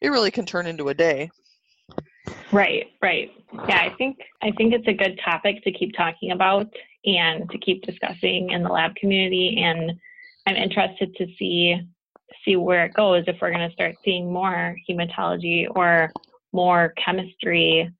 it 0.00 0.08
really 0.08 0.32
can 0.32 0.46
turn 0.46 0.66
into 0.66 0.88
a 0.88 0.94
day. 0.94 1.30
Right, 2.50 2.86
right. 3.00 3.30
Yeah, 3.68 3.82
I 3.82 3.94
think 3.96 4.16
I 4.42 4.50
think 4.56 4.74
it's 4.74 4.88
a 4.88 4.92
good 4.92 5.20
topic 5.24 5.62
to 5.62 5.70
keep 5.70 5.94
talking 5.96 6.32
about 6.32 6.66
and 7.06 7.50
to 7.50 7.58
keep 7.58 7.82
discussing 7.82 8.50
in 8.50 8.62
the 8.62 8.68
lab 8.68 8.94
community 8.96 9.62
and 9.62 9.92
I'm 10.46 10.56
interested 10.56 11.14
to 11.16 11.26
see 11.38 11.80
see 12.44 12.56
where 12.56 12.84
it 12.84 12.94
goes 12.94 13.24
if 13.26 13.36
we're 13.40 13.52
going 13.52 13.68
to 13.68 13.74
start 13.74 13.96
seeing 14.04 14.32
more 14.32 14.76
hematology 14.88 15.66
or 15.74 16.10
more 16.52 16.92
chemistry. 17.02 17.90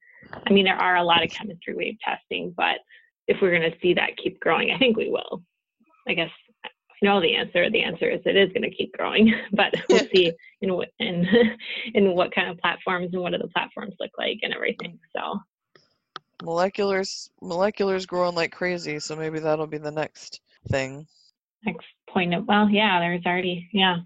I 0.46 0.52
mean, 0.52 0.64
there 0.64 0.76
are 0.76 0.96
a 0.96 1.04
lot 1.04 1.22
of 1.22 1.30
chemistry 1.30 1.74
waived 1.74 2.00
testing, 2.04 2.52
but 2.56 2.78
if 3.26 3.38
we're 3.40 3.56
going 3.56 3.70
to 3.70 3.78
see 3.80 3.94
that 3.94 4.16
keep 4.16 4.40
growing, 4.40 4.70
I 4.70 4.78
think 4.78 4.96
we 4.96 5.10
will. 5.10 5.42
I 6.06 6.14
guess 6.14 6.30
I 6.64 6.68
know 7.02 7.20
the 7.20 7.34
answer. 7.34 7.70
The 7.70 7.82
answer 7.82 8.10
is 8.10 8.20
it 8.24 8.36
is 8.36 8.52
going 8.52 8.68
to 8.68 8.74
keep 8.74 8.92
growing, 8.92 9.32
but 9.52 9.74
we'll 9.88 10.06
see 10.14 10.32
in 10.60 10.74
what 10.74 10.88
in 10.98 11.26
in 11.94 12.14
what 12.14 12.34
kind 12.34 12.48
of 12.48 12.58
platforms 12.58 13.10
and 13.12 13.22
what 13.22 13.32
do 13.32 13.38
the 13.38 13.48
platforms 13.48 13.94
look 14.00 14.12
like 14.18 14.38
and 14.42 14.54
everything. 14.54 14.98
So 15.14 15.38
molecular's 16.42 17.30
molecular's 17.42 18.06
growing 18.06 18.34
like 18.34 18.52
crazy, 18.52 18.98
so 18.98 19.16
maybe 19.16 19.38
that'll 19.38 19.66
be 19.66 19.78
the 19.78 19.90
next 19.90 20.40
thing. 20.68 21.06
Next 21.64 21.86
point 22.08 22.34
of 22.34 22.46
well, 22.46 22.68
yeah, 22.68 23.00
there's 23.00 23.24
already 23.26 23.68
yeah. 23.72 23.98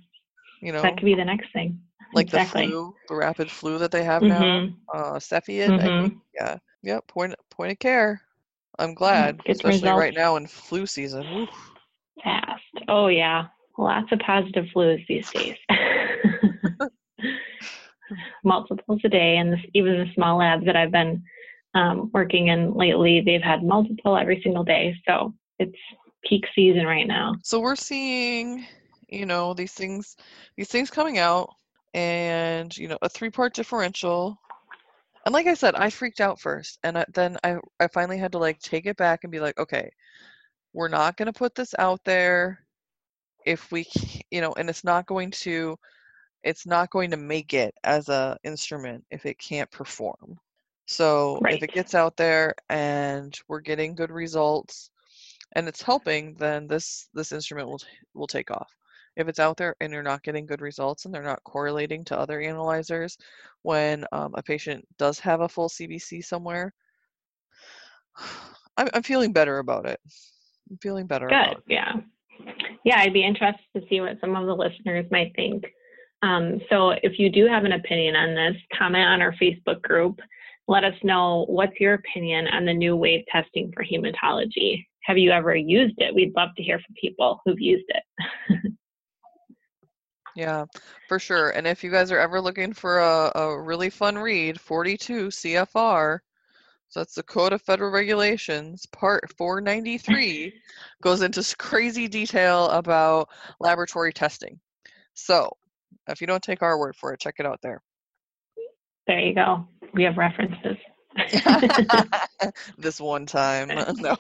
You 0.61 0.73
know 0.73 0.83
that 0.83 0.97
could 0.97 1.05
be 1.05 1.15
the 1.15 1.25
next 1.25 1.53
thing. 1.53 1.81
Like 2.15 2.27
exactly. 2.27 2.67
the 2.67 2.73
flu, 2.73 2.95
the 3.09 3.15
rapid 3.15 3.51
flu 3.51 3.79
that 3.79 3.91
they 3.91 4.03
have 4.03 4.23
mm-hmm. 4.23 4.33
now, 4.33 4.71
uh, 4.95 5.19
Cepheid. 5.19 5.69
Mm-hmm. 5.69 6.17
yeah, 6.35 6.57
yeah. 6.83 7.01
Point 7.07 7.35
point 7.51 7.73
of 7.73 7.79
care. 7.79 8.23
I'm 8.79 8.95
glad, 8.95 9.43
Good 9.45 9.57
especially 9.57 9.81
results. 9.81 9.99
right 9.99 10.15
now 10.15 10.37
in 10.37 10.47
flu 10.47 10.87
season. 10.87 11.27
Oof. 11.27 11.51
Fast. 12.23 12.63
Oh 12.89 13.09
yeah, 13.09 13.47
lots 13.77 14.11
of 14.13 14.21
positive 14.21 14.67
flus 14.75 15.05
these 15.07 15.31
days. 15.31 15.57
Multiples 18.45 19.01
a 19.05 19.09
day, 19.09 19.37
and 19.37 19.53
this, 19.53 19.61
even 19.75 19.99
the 19.99 20.07
small 20.15 20.39
labs 20.39 20.65
that 20.65 20.77
I've 20.77 20.93
been 20.93 21.23
um, 21.75 22.11
working 22.13 22.49
in 22.49 22.75
lately, 22.75 23.21
they've 23.21 23.43
had 23.43 23.63
multiple 23.63 24.17
every 24.17 24.41
single 24.43 24.65
day. 24.65 24.95
So 25.07 25.35
it's 25.59 25.77
peak 26.25 26.45
season 26.55 26.85
right 26.85 27.07
now. 27.07 27.35
So 27.43 27.61
we're 27.61 27.77
seeing, 27.77 28.67
you 29.09 29.27
know, 29.27 29.55
these 29.55 29.73
things, 29.73 30.17
these 30.57 30.69
things 30.69 30.91
coming 30.91 31.19
out, 31.19 31.55
and 31.95 32.77
you 32.77 32.89
know, 32.89 32.99
a 33.03 33.09
three-part 33.09 33.55
differential 33.55 34.39
and 35.29 35.33
like 35.35 35.47
I 35.47 35.53
said, 35.53 35.75
I 35.75 35.91
freaked 35.91 36.23
out 36.23 36.41
first, 36.41 36.79
and 36.85 37.05
then 37.13 37.37
I 37.45 37.59
I 37.79 37.89
finally 37.89 38.17
had 38.17 38.33
to 38.33 38.39
like 38.39 38.59
take 38.61 38.87
it 38.87 38.97
back 38.97 39.25
and 39.25 39.31
be 39.31 39.41
like, 39.41 39.59
okay, 39.59 39.91
we're 40.73 40.89
not 40.89 41.19
going 41.19 41.27
to 41.27 41.35
put 41.35 41.55
this 41.55 41.75
out 41.79 42.01
there 42.05 42.65
if 43.45 43.71
we, 43.71 43.87
you 44.31 44.41
know, 44.41 44.55
and 44.57 44.71
it's 44.71 44.85
not 44.85 45.07
going 45.07 45.31
to, 45.33 45.77
it's 46.45 46.67
not 46.67 46.91
going 46.91 47.11
to 47.11 47.19
make 47.19 47.53
it 47.53 47.75
as 47.85 48.09
a 48.09 48.39
instrument 48.45 49.05
if 49.11 49.27
it 49.27 49.39
can't 49.39 49.71
perform. 49.71 50.39
So 50.89 51.39
right. 51.43 51.55
if 51.55 51.63
it 51.63 51.73
gets 51.73 51.95
out 51.95 52.17
there 52.17 52.55
and 52.71 53.39
we're 53.47 53.61
getting 53.61 53.95
good 53.95 54.11
results, 54.11 54.91
and 55.55 55.69
it's 55.69 55.83
helping, 55.83 56.35
then 56.35 56.67
this 56.67 57.09
this 57.15 57.33
instrument 57.33 57.69
will 57.69 57.81
will 58.15 58.27
take 58.27 58.51
off 58.51 58.71
if 59.19 59.29
it's 59.29 59.41
out 59.41 59.57
there 59.57 59.75
and 59.81 59.93
you're 59.93 60.03
not 60.03 60.23
getting 60.23 60.47
good 60.47 60.61
results 60.61 61.05
and 61.05 61.13
they're 61.13 61.23
not 61.23 61.43
correlating 61.43 62.05
to 62.05 62.19
other 62.19 62.41
analyzers 62.41 63.19
when 63.63 64.05
um, 64.13 64.33
a 64.37 64.43
patient 64.43 64.87
does 64.97 65.19
have 65.19 65.41
a 65.41 65.49
full 65.49 65.69
CBC 65.69 66.25
somewhere, 66.25 66.73
I'm, 68.77 68.89
I'm 68.95 69.03
feeling 69.03 69.33
better 69.33 69.59
about 69.59 69.87
it. 69.87 69.99
I'm 70.71 70.79
feeling 70.81 71.09
better. 71.09 71.27
Good, 71.27 71.57
yeah. 71.67 71.95
Yeah, 72.85 73.01
I'd 73.01 73.13
be 73.13 73.25
interested 73.25 73.65
to 73.75 73.83
see 73.89 74.01
what 74.01 74.21
some 74.21 74.37
of 74.37 74.47
the 74.47 74.55
listeners 74.55 75.07
might 75.11 75.35
think. 75.35 75.65
Um, 76.23 76.61
so 76.71 76.91
if 77.03 77.19
you 77.19 77.29
do 77.29 77.49
have 77.49 77.65
an 77.65 77.73
opinion 77.73 78.15
on 78.15 78.37
this, 78.37 78.63
comment 78.79 79.05
on 79.05 79.21
our 79.21 79.33
Facebook 79.33 79.83
group. 79.83 80.21
Let 80.69 80.85
us 80.85 80.95
know 81.03 81.47
what's 81.49 81.81
your 81.81 81.95
opinion 81.95 82.47
on 82.49 82.65
the 82.67 82.75
new 82.75 82.95
waived 82.95 83.27
testing 83.33 83.73
for 83.75 83.85
hematology. 83.85 84.85
Have 85.05 85.19
you 85.19 85.31
ever 85.31 85.57
used 85.57 85.95
it? 85.99 86.15
We'd 86.15 86.35
love 86.37 86.51
to 86.57 86.63
hear 86.63 86.79
from 86.79 86.95
people 87.01 87.41
who've 87.45 87.61
used 87.61 87.87
it. 87.89 88.73
Yeah, 90.39 90.67
for 91.09 91.19
sure. 91.19 91.51
And 91.51 91.67
if 91.67 91.83
you 91.83 91.91
guys 91.91 92.13
are 92.13 92.19
ever 92.21 92.41
looking 92.41 92.73
for 92.73 93.01
a, 93.01 93.33
a 93.35 93.61
really 93.61 93.91
fun 93.91 94.17
read, 94.17 94.61
42 94.61 95.31
CFR, 95.31 96.21
so 96.89 97.01
that's 97.01 97.17
the 97.17 97.25
Code 97.25 97.53
of 97.53 97.61
Federal 97.61 97.91
Regulations, 97.91 98.87
Part 98.87 99.25
493, 99.37 100.55
goes 101.03 101.23
into 101.23 101.45
crazy 101.59 102.07
detail 102.07 102.69
about 102.71 103.29
laboratory 103.59 104.13
testing. 104.13 104.61
So 105.15 105.51
if 106.09 106.21
you 106.21 106.29
don't 106.29 106.43
take 106.43 106.63
our 106.63 106.79
word 106.79 106.95
for 106.95 107.13
it, 107.13 107.19
check 107.19 107.35
it 107.41 107.47
out 107.47 107.59
there. 107.61 107.83
There 109.09 109.19
you 109.19 109.35
go. 109.35 109.67
We 109.95 110.05
have 110.05 110.17
references. 110.19 110.77
this 112.79 113.01
one 113.01 113.27
time. 113.27 113.71
No. 113.97 114.17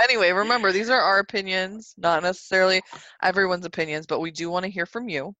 anyway, 0.00 0.30
remember 0.30 0.70
these 0.70 0.88
are 0.88 1.00
our 1.00 1.18
opinions, 1.18 1.94
not 1.98 2.22
necessarily 2.22 2.80
everyone's 3.22 3.66
opinions, 3.66 4.06
but 4.06 4.20
we 4.20 4.30
do 4.30 4.48
want 4.48 4.64
to 4.64 4.70
hear 4.70 4.86
from 4.86 5.08
you. 5.08 5.34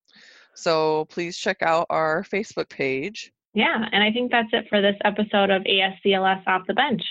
So 0.54 1.06
please 1.06 1.38
check 1.38 1.62
out 1.62 1.86
our 1.88 2.24
Facebook 2.24 2.68
page. 2.68 3.32
Yeah, 3.54 3.86
and 3.92 4.02
I 4.02 4.10
think 4.10 4.32
that's 4.32 4.48
it 4.52 4.66
for 4.68 4.82
this 4.82 4.96
episode 5.04 5.50
of 5.50 5.62
ASCLS 5.62 6.42
Off 6.48 6.62
the 6.66 6.74
Bench. 6.74 7.02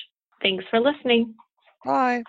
Thanks 0.43 0.65
for 0.69 0.79
listening. 0.79 1.33
Bye. 1.85 2.23